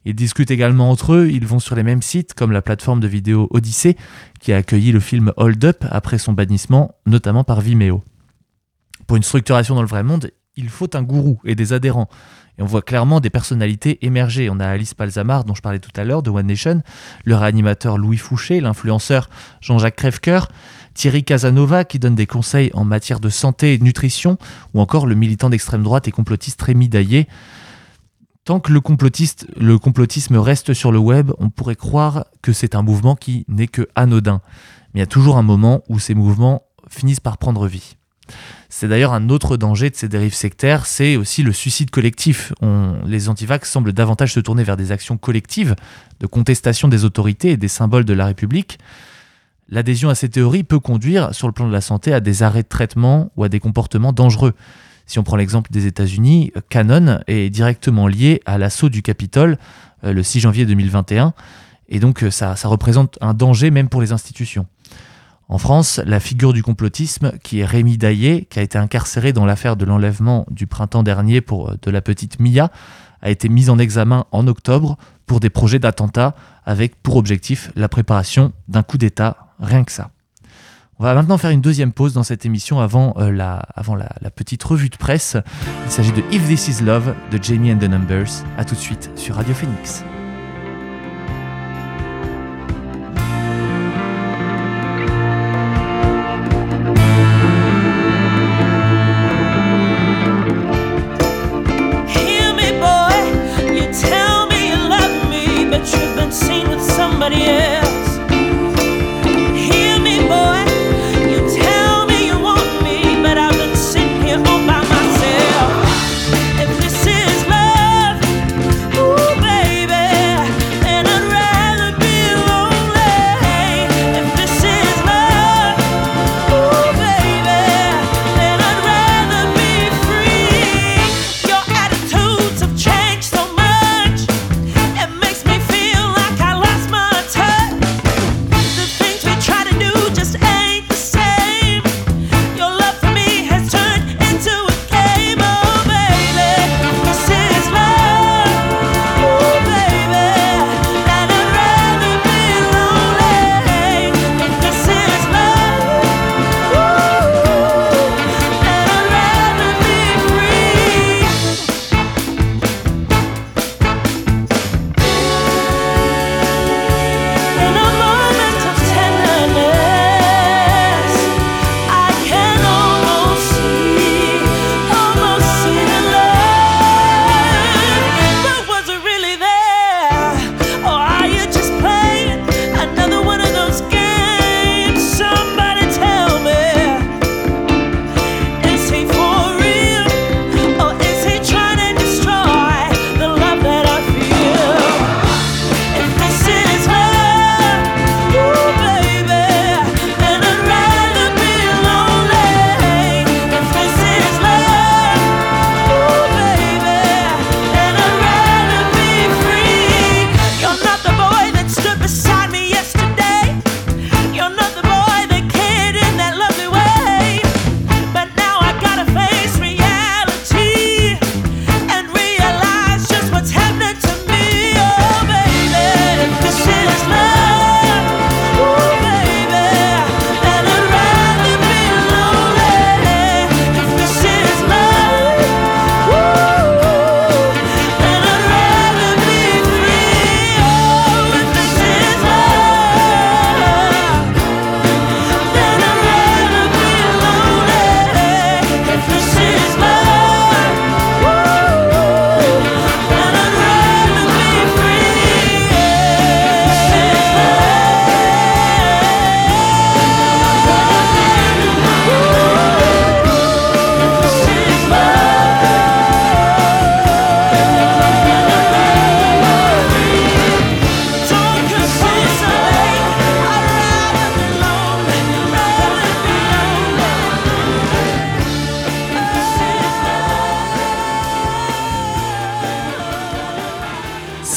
Ils 0.05 0.15
discutent 0.15 0.51
également 0.51 0.91
entre 0.91 1.13
eux, 1.13 1.31
ils 1.31 1.47
vont 1.47 1.59
sur 1.59 1.77
les 1.77 1.83
mêmes 1.83 2.03
sites 2.03 2.33
comme 2.33 2.53
la 2.53 2.63
plateforme 2.63 3.01
de 3.01 3.09
vidéo 3.09 3.49
Odyssey 3.51 3.97
qui 4.41 4.53
a 4.53 4.57
accueilli 4.57 4.93
le 4.93 5.01
film 5.01 5.33
Hold 5.37 5.63
Up 5.65 5.85
après 5.91 6.19
son 6.19 6.33
bannissement, 6.33 6.95
notamment 7.07 7.45
par 7.45 7.61
Vimeo. 7.61 8.03
Pour 9.07 9.17
une 9.17 9.23
structuration 9.23 9.75
dans 9.75 9.83
le 9.83 9.89
vrai 9.89 10.03
monde, 10.03 10.31
il 10.57 10.69
faut 10.69 10.95
un 10.97 11.03
gourou 11.03 11.39
et 11.45 11.55
des 11.55 11.73
adhérents. 11.73 12.09
Et 12.59 12.63
on 12.63 12.67
voit 12.67 12.83
clairement 12.83 13.21
des 13.21 13.31
personnalités 13.31 14.05
émerger. 14.05 14.51
On 14.51 14.61
a 14.61 14.67
Alice 14.67 14.95
Palzamar, 14.95 15.45
dont 15.45 15.55
je 15.55 15.63
parlais 15.63 15.79
tout 15.79 15.93
à 15.97 16.05
l'heure, 16.05 16.23
de 16.23 16.31
One 16.31 16.47
Nation, 16.47 16.83
le 17.25 17.37
réanimateur 17.37 17.99
Louis 17.99 18.17
Fouché, 18.17 18.61
l'influenceur 18.61 19.31
Jean-Jacques 19.61 19.97
Crèvecoeur, 19.97 20.49
Thierry 20.95 21.25
Casanova, 21.25 21.85
qui 21.85 21.99
donne 21.99 22.15
des 22.15 22.27
conseils 22.27 22.71
en 22.75 22.85
matière 22.85 23.21
de 23.21 23.29
santé 23.29 23.75
et 23.75 23.79
de 23.79 23.85
nutrition, 23.85 24.39
ou 24.75 24.81
encore 24.81 25.07
le 25.07 25.15
militant 25.15 25.51
d'extrême 25.51 25.83
droite 25.83 26.09
et 26.09 26.11
complotiste 26.11 26.61
Rémi 26.61 26.89
Daillé. 26.89 27.29
Tant 28.45 28.59
que 28.59 28.73
le, 28.73 28.81
complotisme 28.81 30.37
reste 30.37 30.73
sur 30.73 30.93
le 30.93 30.99
web, 30.99 31.31
on 31.39 31.51
pourrait 31.51 31.77
croire 31.77 32.25
que 32.43 32.53
c'est 32.53 32.75
un 32.75 32.83
mouvement 32.83 33.15
qui 33.15 33.45
n'est 33.49 33.69
que 33.69 33.87
anodin. 33.95 34.41
Mais 34.93 35.01
il 35.01 35.03
y 35.03 35.05
a 35.05 35.07
toujours 35.07 35.37
un 35.37 35.43
moment 35.43 35.83
où 35.89 35.99
ces 35.99 36.15
mouvements 36.15 36.63
finissent 36.89 37.21
par 37.21 37.39
prendre 37.39 37.67
vie. 37.67 37.97
C'est 38.69 38.89
d'ailleurs 38.89 39.13
un 39.13 39.29
autre 39.29 39.57
danger 39.57 39.91
de 39.91 39.97
ces 39.97 40.09
dérives 40.09 40.35
sectaires, 40.35 40.87
c'est 40.87 41.17
aussi 41.17 41.43
le 41.43 41.53
suicide 41.53 41.91
collectif. 41.91 42.53
les 43.05 43.29
antivax 43.29 43.71
semblent 43.71 43.93
davantage 43.93 44.33
se 44.33 44.41
tourner 44.41 44.65
vers 44.65 44.77
des 44.77 44.93
actions 44.93 45.19
collectives 45.19 45.75
de 46.21 46.27
contestation 46.27 46.89
des 46.89 47.05
autorités 47.05 47.51
et 47.51 47.57
des 47.57 47.69
symboles 47.69 48.05
de 48.05 48.15
la 48.15 48.27
République. 48.27 48.79
L'adhésion 49.69 50.09
à 50.09 50.15
ces 50.15 50.29
théories 50.29 50.65
peut 50.65 50.81
conduire, 50.81 51.35
sur 51.35 51.47
le 51.47 51.53
plan 51.53 51.69
de 51.69 51.73
la 51.73 51.81
santé, 51.81 52.13
à 52.13 52.21
des 52.21 52.43
arrêts 52.43 52.63
de 52.63 52.69
traitement 52.69 53.31
ou 53.37 53.45
à 53.45 53.49
des 53.49 53.61
comportements 53.61 54.13
dangereux. 54.13 54.55
Si 55.11 55.19
on 55.19 55.25
prend 55.25 55.35
l'exemple 55.35 55.73
des 55.73 55.87
États-Unis, 55.87 56.53
Canon 56.69 57.19
est 57.27 57.51
directement 57.51 58.07
lié 58.07 58.43
à 58.47 58.59
l'assaut 58.59 58.89
du 58.89 59.03
Capitole 59.03 59.59
euh, 60.05 60.13
le 60.13 60.23
6 60.23 60.39
janvier 60.39 60.67
2021, 60.67 61.35
et 61.89 61.99
donc 61.99 62.23
euh, 62.23 62.31
ça, 62.31 62.55
représente 62.63 63.19
un 63.21 63.35
danger 63.35 63.73
même 63.73 63.89
pour 63.89 64.01
les 64.01 64.13
institutions. 64.13 64.67
En 65.49 65.59
France, 65.59 66.01
la 66.07 66.21
figure 66.21 66.53
du 66.53 66.63
complotisme, 66.63 67.33
qui 67.43 67.59
est 67.59 67.65
Rémi 67.65 67.99
Daillé, 67.99 68.47
qui 68.49 68.61
a 68.61 68.63
été 68.63 68.79
incarcéré 68.79 69.33
dans 69.33 69.47
l'affaire 69.47 69.75
de 69.75 69.85
l'enlèvement 69.85 70.47
du 70.49 70.69
printemps 70.69 71.03
dernier 71.03 71.41
pour, 71.41 71.71
euh, 71.71 71.75
de 71.83 71.91
la 71.91 72.03
petite 72.03 72.39
Mia, 72.39 72.71
a 73.21 73.31
été 73.31 73.49
mise 73.49 73.69
en 73.69 73.81
examen 73.81 74.27
en 74.31 74.47
octobre 74.47 74.97
pour 75.27 75.41
des 75.41 75.51
projets 75.51 75.81
d'attentat 75.81 76.37
avec 76.65 76.95
pour 77.03 77.17
objectif 77.17 77.73
la 77.75 77.89
préparation 77.89 78.53
d'un 78.69 78.85
coup 78.85 78.97
d'État, 78.97 79.49
rien 79.59 79.83
que 79.83 79.91
ça. 79.91 80.13
On 81.01 81.05
va 81.05 81.15
maintenant 81.15 81.39
faire 81.39 81.51
une 81.51 81.63
deuxième 81.63 81.93
pause 81.93 82.13
dans 82.13 82.23
cette 82.23 82.45
émission 82.45 82.79
avant, 82.79 83.15
euh, 83.17 83.31
la, 83.31 83.55
avant 83.75 83.95
la, 83.95 84.11
la, 84.21 84.31
petite 84.31 84.63
revue 84.63 84.91
de 84.91 84.99
presse. 84.99 85.35
Il 85.87 85.91
s'agit 85.91 86.13
de 86.13 86.23
If 86.31 86.47
This 86.47 86.69
Is 86.69 86.85
Love 86.85 87.15
de 87.31 87.43
Jamie 87.43 87.73
and 87.73 87.79
the 87.79 87.89
Numbers. 87.89 88.45
A 88.59 88.67
tout 88.67 88.75
de 88.75 88.81
suite 88.81 89.11
sur 89.17 89.37
Radio 89.37 89.55
Phoenix. 89.55 90.05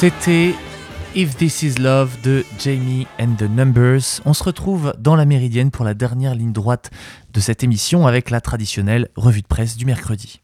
C'était 0.03 0.53
If 1.15 1.37
This 1.37 1.63
Is 1.63 1.75
Love 1.75 2.19
de 2.23 2.43
Jamie 2.59 3.07
and 3.21 3.35
the 3.37 3.43
Numbers. 3.43 4.19
On 4.25 4.33
se 4.33 4.43
retrouve 4.43 4.93
dans 4.99 5.15
la 5.15 5.23
Méridienne 5.23 5.71
pour 5.71 5.85
la 5.85 5.93
dernière 5.93 6.35
ligne 6.35 6.51
droite 6.51 6.91
de 7.31 7.39
cette 7.39 7.63
émission 7.63 8.05
avec 8.05 8.29
la 8.29 8.41
traditionnelle 8.41 9.07
revue 9.15 9.41
de 9.41 9.47
presse 9.47 9.77
du 9.77 9.85
mercredi. 9.85 10.41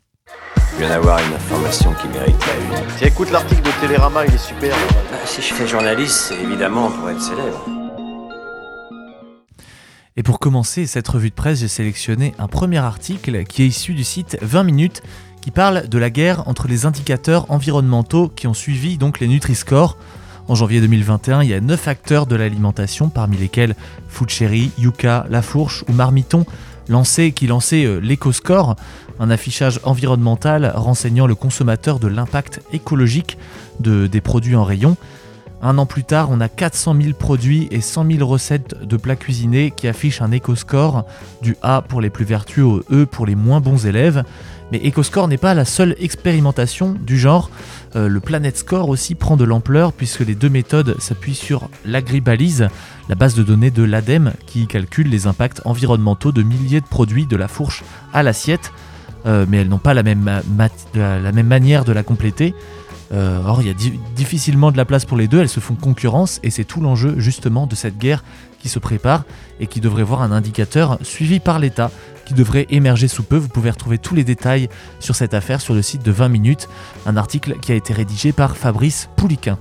Je 0.55 0.77
viens 0.77 0.87
d'avoir 0.87 1.19
une 1.19 1.33
information 1.33 1.93
qui 1.95 2.07
mérite 2.07 2.39
la 2.39 2.79
une. 2.79 2.87
Tiens, 2.99 3.07
écoute 3.07 3.31
l'article 3.31 3.63
de 3.63 3.71
Télérama, 3.81 4.25
il 4.25 4.33
est 4.33 4.37
super. 4.37 4.73
Bah, 5.11 5.17
si 5.25 5.41
je 5.41 5.53
fais 5.53 5.67
journaliste, 5.67 6.15
c'est 6.15 6.41
évidemment 6.41 6.89
pour 6.89 7.09
être 7.09 7.21
célèbre. 7.21 7.65
Et 10.15 10.23
pour 10.23 10.39
commencer 10.39 10.85
cette 10.85 11.07
revue 11.09 11.31
de 11.31 11.35
presse, 11.35 11.59
j'ai 11.59 11.67
sélectionné 11.67 12.33
un 12.39 12.47
premier 12.47 12.77
article 12.77 13.43
qui 13.43 13.63
est 13.63 13.67
issu 13.67 13.93
du 13.93 14.05
site 14.05 14.37
20 14.41 14.63
minutes 14.63 15.01
qui 15.49 15.51
parle 15.51 15.89
de 15.89 15.97
la 15.97 16.11
guerre 16.11 16.47
entre 16.47 16.67
les 16.67 16.85
indicateurs 16.85 17.49
environnementaux 17.49 18.31
qui 18.35 18.45
ont 18.45 18.53
suivi 18.53 18.99
donc 18.99 19.19
les 19.19 19.27
Nutri-Score. 19.27 19.97
En 20.47 20.53
janvier 20.53 20.79
2021, 20.79 21.41
il 21.41 21.49
y 21.49 21.55
a 21.55 21.59
9 21.59 21.87
acteurs 21.87 22.27
de 22.27 22.35
l'alimentation, 22.35 23.09
parmi 23.09 23.35
lesquels 23.35 23.73
Food 24.09 24.29
Cherry, 24.29 24.69
Yuka, 24.77 25.25
La 25.27 25.41
Fourche 25.41 25.83
ou 25.89 25.93
Marmiton, 25.93 26.45
lancé, 26.87 27.31
qui 27.31 27.47
lançait 27.47 27.83
euh, 27.83 27.99
l'EcoScore, 27.99 28.75
un 29.19 29.31
affichage 29.31 29.79
environnemental 29.85 30.71
renseignant 30.75 31.25
le 31.25 31.33
consommateur 31.33 31.97
de 31.97 32.07
l'impact 32.07 32.61
écologique 32.71 33.39
de, 33.79 34.05
des 34.05 34.21
produits 34.21 34.55
en 34.55 34.63
rayon. 34.63 34.97
Un 35.63 35.79
an 35.79 35.87
plus 35.87 36.03
tard, 36.03 36.29
on 36.31 36.41
a 36.41 36.47
400 36.47 36.95
000 37.01 37.13
produits 37.17 37.67
et 37.71 37.81
100 37.81 38.11
000 38.11 38.27
recettes 38.29 38.75
de 38.83 38.97
plats 38.97 39.15
cuisinés 39.15 39.73
qui 39.75 39.87
affichent 39.87 40.21
un 40.21 40.31
éco-score 40.31 41.05
du 41.41 41.57
A 41.63 41.81
pour 41.81 42.01
les 42.01 42.11
plus 42.11 42.23
vertueux 42.23 42.63
au 42.63 42.83
E 42.91 43.05
pour 43.05 43.25
les 43.25 43.35
moins 43.35 43.61
bons 43.61 43.87
élèves. 43.87 44.23
Mais 44.71 44.79
EcoScore 44.85 45.27
n'est 45.27 45.37
pas 45.37 45.53
la 45.53 45.65
seule 45.65 45.95
expérimentation 45.99 46.95
du 46.99 47.17
genre. 47.17 47.49
Euh, 47.95 48.07
le 48.07 48.19
Planet 48.19 48.55
Score 48.57 48.89
aussi 48.89 49.15
prend 49.15 49.35
de 49.35 49.43
l'ampleur 49.43 49.93
puisque 49.93 50.21
les 50.21 50.35
deux 50.35 50.49
méthodes 50.49 50.95
s'appuient 50.99 51.35
sur 51.35 51.69
l'agribalise, 51.85 52.69
la 53.07 53.15
base 53.15 53.35
de 53.35 53.43
données 53.43 53.71
de 53.71 53.83
l'ADEME 53.83 54.33
qui 54.45 54.67
calcule 54.67 55.09
les 55.09 55.27
impacts 55.27 55.61
environnementaux 55.65 56.31
de 56.31 56.43
milliers 56.43 56.81
de 56.81 56.85
produits 56.85 57.25
de 57.25 57.35
la 57.35 57.47
fourche 57.47 57.83
à 58.13 58.23
l'assiette. 58.23 58.71
Euh, 59.25 59.45
mais 59.49 59.57
elles 59.57 59.67
n'ont 59.67 59.79
pas 59.79 59.93
la 59.93 60.03
même, 60.03 60.41
manière 61.43 61.83
de 61.83 61.91
la 61.91 62.03
compléter. 62.03 62.53
Euh, 63.11 63.41
or, 63.43 63.61
il 63.61 63.67
y 63.67 63.71
a 63.71 63.73
difficilement 64.15 64.71
de 64.71 64.77
la 64.77 64.85
place 64.85 65.03
pour 65.03 65.17
les 65.17 65.27
deux, 65.27 65.39
elles 65.39 65.49
se 65.49 65.59
font 65.59 65.73
concurrence 65.73 66.39
et 66.43 66.51
c'est 66.51 66.63
tout 66.63 66.79
l'enjeu 66.79 67.15
justement 67.17 67.65
de 67.65 67.73
cette 67.73 67.97
guerre 67.97 68.23
qui 68.59 68.69
se 68.69 68.77
prépare 68.77 69.23
et 69.59 69.65
qui 69.65 69.79
devrait 69.81 70.03
voir 70.03 70.21
un 70.21 70.31
indicateur 70.31 70.99
suivi 71.01 71.39
par 71.39 71.57
l'État 71.57 71.89
qui 72.29 72.35
devrait 72.35 72.67
émerger 72.69 73.07
sous 73.07 73.23
peu. 73.23 73.37
Vous 73.37 73.47
pouvez 73.47 73.71
retrouver 73.71 73.97
tous 73.97 74.13
les 74.13 74.23
détails 74.23 74.69
sur 74.99 75.15
cette 75.15 75.33
affaire 75.33 75.61
sur 75.61 75.73
le 75.73 75.81
site 75.81 76.05
de 76.05 76.11
20 76.11 76.29
minutes, 76.29 76.69
un 77.07 77.17
article 77.17 77.55
qui 77.59 77.71
a 77.71 77.75
été 77.75 77.91
rédigé 77.91 78.33
par 78.33 78.55
Fabrice 78.55 79.09
Pouliquin. 79.15 79.57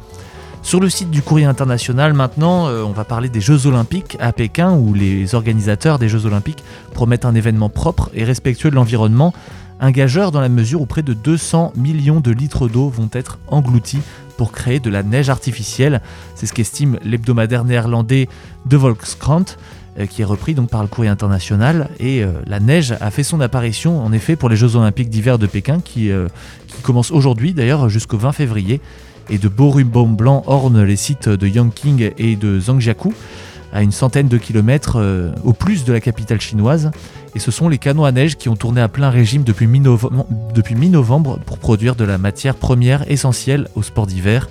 Sur 0.60 0.78
le 0.78 0.90
site 0.90 1.10
du 1.10 1.22
Courrier 1.22 1.46
International, 1.46 2.12
maintenant, 2.12 2.68
euh, 2.68 2.82
on 2.82 2.92
va 2.92 3.04
parler 3.04 3.30
des 3.30 3.40
Jeux 3.40 3.66
Olympiques 3.66 4.18
à 4.20 4.34
Pékin, 4.34 4.72
où 4.72 4.92
les 4.92 5.34
organisateurs 5.34 5.98
des 5.98 6.10
Jeux 6.10 6.26
Olympiques 6.26 6.62
promettent 6.92 7.24
un 7.24 7.34
événement 7.34 7.70
propre 7.70 8.10
et 8.12 8.22
respectueux 8.22 8.68
de 8.68 8.74
l'environnement 8.74 9.32
un 9.80 9.90
gageur 9.90 10.32
dans 10.32 10.40
la 10.40 10.48
mesure 10.48 10.80
où 10.82 10.86
près 10.86 11.02
de 11.02 11.14
200 11.14 11.72
millions 11.76 12.20
de 12.20 12.32
litres 12.32 12.68
d'eau 12.68 12.88
vont 12.88 13.08
être 13.12 13.38
engloutis 13.46 14.00
pour 14.36 14.52
créer 14.52 14.80
de 14.80 14.90
la 14.90 15.02
neige 15.02 15.30
artificielle. 15.30 16.00
C'est 16.34 16.46
ce 16.46 16.52
qu'estime 16.52 16.98
l'hebdomadaire 17.02 17.64
néerlandais 17.64 18.28
De 18.66 18.76
Volkskrant, 18.76 19.44
qui 20.06 20.22
est 20.22 20.24
repris 20.24 20.54
par 20.54 20.82
le 20.82 20.88
courrier 20.88 21.10
international. 21.10 21.88
Et 21.98 22.22
euh, 22.22 22.32
la 22.46 22.60
neige 22.60 22.94
a 23.00 23.10
fait 23.10 23.22
son 23.22 23.40
apparition 23.40 24.02
en 24.04 24.12
effet 24.12 24.36
pour 24.36 24.48
les 24.48 24.56
Jeux 24.56 24.76
olympiques 24.76 25.10
d'hiver 25.10 25.38
de 25.38 25.46
Pékin, 25.46 25.80
qui, 25.80 26.10
euh, 26.10 26.28
qui 26.66 26.82
commencent 26.82 27.10
aujourd'hui 27.10 27.52
d'ailleurs 27.52 27.88
jusqu'au 27.88 28.18
20 28.18 28.32
février. 28.32 28.80
Et 29.30 29.38
de 29.38 29.48
beaux 29.48 29.70
rubans 29.70 30.08
blancs 30.08 30.44
ornent 30.46 30.82
les 30.82 30.96
sites 30.96 31.28
de 31.28 31.46
Yangqing 31.46 32.12
et 32.16 32.36
de 32.36 32.58
Zhangjiakou 32.60 33.12
à 33.70 33.82
une 33.82 33.92
centaine 33.92 34.28
de 34.28 34.38
kilomètres 34.38 34.98
au 35.44 35.52
plus 35.52 35.84
de 35.84 35.92
la 35.92 36.00
capitale 36.00 36.40
chinoise. 36.40 36.90
Et 37.34 37.38
ce 37.38 37.50
sont 37.50 37.68
les 37.68 37.76
canons 37.76 38.06
à 38.06 38.12
neige 38.12 38.36
qui 38.36 38.48
ont 38.48 38.56
tourné 38.56 38.80
à 38.80 38.88
plein 38.88 39.10
régime 39.10 39.44
depuis 39.44 39.66
mi-novembre 39.66 41.38
pour 41.44 41.58
produire 41.58 41.94
de 41.94 42.04
la 42.04 42.16
matière 42.16 42.54
première 42.54 43.10
essentielle 43.10 43.68
au 43.74 43.82
sport 43.82 44.06
d'hiver. 44.06 44.48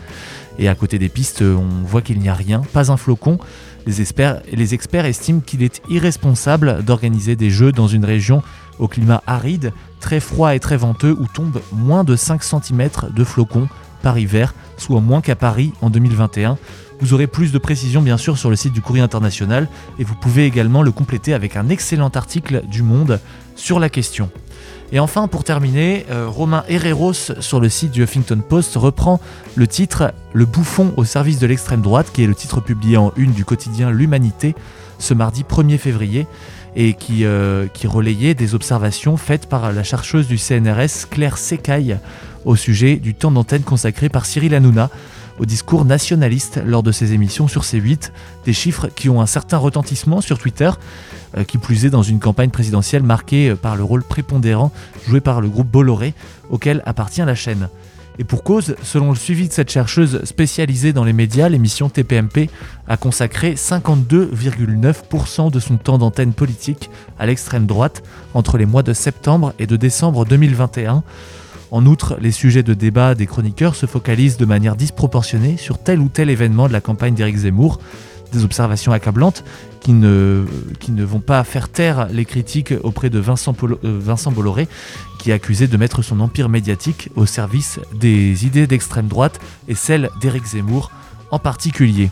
Et 0.59 0.67
à 0.67 0.75
côté 0.75 0.99
des 0.99 1.09
pistes, 1.09 1.41
on 1.41 1.85
voit 1.85 2.01
qu'il 2.01 2.19
n'y 2.19 2.29
a 2.29 2.33
rien, 2.33 2.61
pas 2.73 2.91
un 2.91 2.97
flocon. 2.97 3.39
Les 3.87 4.73
experts, 4.73 5.05
estiment 5.05 5.39
qu'il 5.39 5.63
est 5.63 5.81
irresponsable 5.89 6.83
d'organiser 6.83 7.37
des 7.37 7.49
jeux 7.49 7.71
dans 7.71 7.87
une 7.87 8.03
région 8.03 8.43
au 8.79 8.89
climat 8.89 9.23
aride, 9.25 9.71
très 10.01 10.19
froid 10.19 10.53
et 10.53 10.59
très 10.59 10.75
venteux, 10.75 11.15
où 11.17 11.25
tombent 11.25 11.61
moins 11.71 12.03
de 12.03 12.17
5 12.17 12.43
cm 12.43 12.89
de 13.15 13.23
flocons 13.23 13.69
par 14.03 14.19
hiver, 14.19 14.53
soit 14.75 14.99
moins 14.99 15.21
qu'à 15.21 15.37
Paris 15.37 15.71
en 15.81 15.89
2021. 15.89 16.57
Vous 16.99 17.13
aurez 17.13 17.27
plus 17.27 17.53
de 17.53 17.57
précisions 17.59 18.01
bien 18.01 18.17
sûr 18.17 18.37
sur 18.37 18.49
le 18.49 18.57
site 18.57 18.73
du 18.73 18.81
Courrier 18.81 19.03
International 19.03 19.69
et 19.99 20.03
vous 20.03 20.15
pouvez 20.15 20.45
également 20.45 20.81
le 20.81 20.91
compléter 20.91 21.33
avec 21.33 21.55
un 21.55 21.69
excellent 21.69 22.09
article 22.09 22.63
du 22.67 22.83
Monde 22.83 23.21
sur 23.55 23.79
la 23.79 23.89
question. 23.89 24.29
Et 24.91 24.99
enfin, 24.99 25.27
pour 25.27 25.43
terminer, 25.43 26.05
euh, 26.09 26.27
Romain 26.29 26.63
Herreros 26.69 27.13
sur 27.13 27.59
le 27.59 27.69
site 27.69 27.91
du 27.91 28.03
Huffington 28.03 28.41
Post 28.47 28.75
reprend 28.75 29.19
le 29.55 29.67
titre 29.67 30.13
Le 30.33 30.45
bouffon 30.45 30.93
au 30.95 31.03
service 31.03 31.39
de 31.39 31.47
l'extrême 31.47 31.81
droite, 31.81 32.11
qui 32.13 32.23
est 32.23 32.27
le 32.27 32.35
titre 32.35 32.61
publié 32.61 32.97
en 32.97 33.11
une 33.17 33.31
du 33.31 33.43
quotidien 33.43 33.91
L'Humanité 33.91 34.55
ce 34.99 35.13
mardi 35.13 35.43
1er 35.43 35.77
février 35.77 36.27
et 36.75 36.93
qui, 36.93 37.25
euh, 37.25 37.67
qui 37.73 37.87
relayait 37.87 38.33
des 38.33 38.55
observations 38.55 39.17
faites 39.17 39.47
par 39.47 39.71
la 39.71 39.83
chercheuse 39.83 40.27
du 40.27 40.37
CNRS 40.37 41.07
Claire 41.09 41.37
Secaille 41.37 41.97
au 42.45 42.55
sujet 42.55 42.97
du 42.97 43.13
temps 43.13 43.31
d'antenne 43.31 43.63
consacré 43.63 44.09
par 44.09 44.25
Cyril 44.25 44.53
Hanouna 44.53 44.89
au 45.39 45.45
discours 45.45 45.85
nationaliste 45.85 46.61
lors 46.65 46.83
de 46.83 46.91
ses 46.91 47.13
émissions 47.13 47.47
sur 47.47 47.63
C8, 47.63 48.11
des 48.45 48.53
chiffres 48.53 48.87
qui 48.87 49.09
ont 49.09 49.21
un 49.21 49.25
certain 49.25 49.57
retentissement 49.57 50.21
sur 50.21 50.39
Twitter, 50.39 50.71
euh, 51.37 51.43
qui 51.43 51.57
plus 51.57 51.85
est 51.85 51.89
dans 51.89 52.03
une 52.03 52.19
campagne 52.19 52.49
présidentielle 52.49 53.03
marquée 53.03 53.49
euh, 53.49 53.55
par 53.55 53.75
le 53.75 53.83
rôle 53.83 54.03
prépondérant 54.03 54.71
joué 55.07 55.21
par 55.21 55.41
le 55.41 55.49
groupe 55.49 55.67
Bolloré, 55.67 56.13
auquel 56.49 56.81
appartient 56.85 57.21
la 57.21 57.35
chaîne. 57.35 57.69
Et 58.19 58.23
pour 58.23 58.43
cause, 58.43 58.75
selon 58.81 59.09
le 59.09 59.15
suivi 59.15 59.47
de 59.47 59.53
cette 59.53 59.69
chercheuse 59.69 60.23
spécialisée 60.23 60.91
dans 60.91 61.03
les 61.03 61.13
médias, 61.13 61.49
l'émission 61.49 61.87
TPMP 61.87 62.49
a 62.87 62.97
consacré 62.97 63.53
52,9% 63.53 65.51
de 65.51 65.59
son 65.59 65.77
temps 65.77 65.99
d'antenne 65.99 66.33
politique 66.33 66.89
à 67.19 67.27
l'extrême 67.27 67.67
droite 67.67 68.01
entre 68.33 68.57
les 68.57 68.65
mois 68.65 68.81
de 68.81 68.93
septembre 68.93 69.53
et 69.59 69.67
de 69.67 69.75
décembre 69.75 70.25
2021. 70.25 71.03
En 71.71 71.85
outre, 71.85 72.17
les 72.21 72.31
sujets 72.31 72.63
de 72.63 72.73
débat 72.73 73.13
des 73.13 73.27
chroniqueurs 73.27 73.75
se 73.75 73.85
focalisent 73.85 74.37
de 74.37 74.45
manière 74.45 74.75
disproportionnée 74.75 75.57
sur 75.57 75.77
tel 75.77 75.99
ou 75.99 76.07
tel 76.07 76.29
événement 76.29 76.67
de 76.67 76.73
la 76.73 76.81
campagne 76.81 77.13
d'Éric 77.13 77.37
Zemmour, 77.37 77.79
des 78.31 78.43
observations 78.43 78.91
accablantes 78.91 79.43
qui 79.81 79.93
ne, 79.93 80.45
vont 80.89 81.19
pas 81.19 81.43
faire 81.43 81.69
taire 81.69 82.07
les 82.11 82.25
critiques 82.25 82.73
auprès 82.83 83.09
de 83.09 83.19
Vincent, 83.19 83.55
euh, 83.63 83.77
Vincent 83.83 84.31
Bolloré, 84.31 84.67
qui 85.19 85.31
est 85.31 85.33
accusé 85.33 85.67
de 85.67 85.77
mettre 85.77 86.01
son 86.01 86.19
empire 86.19 86.49
médiatique 86.49 87.09
au 87.15 87.25
service 87.25 87.79
des 87.93 88.45
idées 88.45 88.67
d'extrême 88.67 89.07
droite 89.07 89.39
et 89.67 89.75
celles 89.75 90.09
d'Éric 90.19 90.45
Zemmour 90.45 90.91
en 91.31 91.39
particulier. 91.39 92.11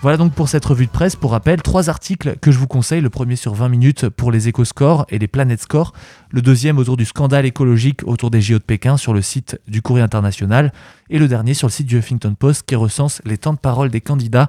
Voilà 0.00 0.16
donc 0.16 0.32
pour 0.32 0.48
cette 0.48 0.64
revue 0.64 0.86
de 0.86 0.92
presse. 0.92 1.16
Pour 1.16 1.32
rappel, 1.32 1.60
trois 1.60 1.90
articles 1.90 2.36
que 2.40 2.52
je 2.52 2.58
vous 2.58 2.68
conseille. 2.68 3.00
Le 3.00 3.10
premier 3.10 3.34
sur 3.34 3.54
20 3.54 3.68
minutes 3.68 4.08
pour 4.08 4.30
les 4.30 4.46
éco-scores 4.46 5.06
et 5.08 5.18
les 5.18 5.26
planètes 5.26 5.62
scores. 5.62 5.92
Le 6.30 6.40
deuxième 6.40 6.78
autour 6.78 6.96
du 6.96 7.04
scandale 7.04 7.46
écologique 7.46 8.02
autour 8.06 8.30
des 8.30 8.40
JO 8.40 8.58
de 8.58 8.62
Pékin 8.62 8.96
sur 8.96 9.12
le 9.12 9.22
site 9.22 9.60
du 9.66 9.82
Courrier 9.82 10.04
international. 10.04 10.72
Et 11.10 11.18
le 11.18 11.26
dernier 11.26 11.52
sur 11.52 11.66
le 11.66 11.72
site 11.72 11.88
du 11.88 11.98
Huffington 11.98 12.36
Post 12.38 12.62
qui 12.64 12.76
recense 12.76 13.20
les 13.24 13.38
temps 13.38 13.54
de 13.54 13.58
parole 13.58 13.90
des 13.90 14.00
candidats 14.00 14.48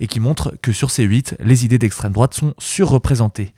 et 0.00 0.06
qui 0.06 0.20
montre 0.20 0.54
que 0.60 0.70
sur 0.70 0.90
ces 0.90 1.04
huit, 1.04 1.34
les 1.40 1.64
idées 1.64 1.78
d'extrême 1.78 2.12
droite 2.12 2.34
sont 2.34 2.52
surreprésentées. 2.58 3.54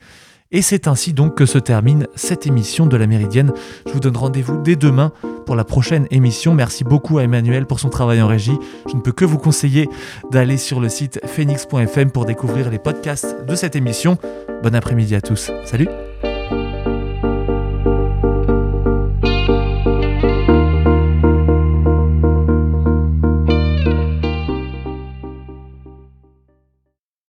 Et 0.53 0.61
c'est 0.61 0.87
ainsi 0.87 1.13
donc 1.13 1.35
que 1.35 1.47
se 1.47 1.57
termine 1.57 2.07
cette 2.15 2.47
émission 2.47 2.85
de 2.85 2.95
la 2.95 3.07
Méridienne. 3.07 3.51
Je 3.87 3.91
vous 3.91 3.99
donne 3.99 4.15
rendez-vous 4.15 4.61
dès 4.61 4.75
demain 4.75 5.11
pour 5.47 5.55
la 5.55 5.63
prochaine 5.65 6.07
émission. 6.11 6.53
Merci 6.53 6.83
beaucoup 6.83 7.17
à 7.17 7.23
Emmanuel 7.23 7.65
pour 7.65 7.79
son 7.79 7.89
travail 7.89 8.21
en 8.21 8.27
régie. 8.27 8.57
Je 8.87 8.95
ne 8.95 9.01
peux 9.01 9.11
que 9.11 9.25
vous 9.25 9.39
conseiller 9.39 9.89
d'aller 10.31 10.57
sur 10.57 10.79
le 10.79 10.89
site 10.89 11.19
phoenix.fm 11.25 12.11
pour 12.11 12.25
découvrir 12.25 12.69
les 12.69 12.79
podcasts 12.79 13.43
de 13.45 13.55
cette 13.55 13.75
émission. 13.75 14.17
Bon 14.61 14.73
après-midi 14.75 15.15
à 15.15 15.21
tous. 15.21 15.51
Salut 15.65 15.89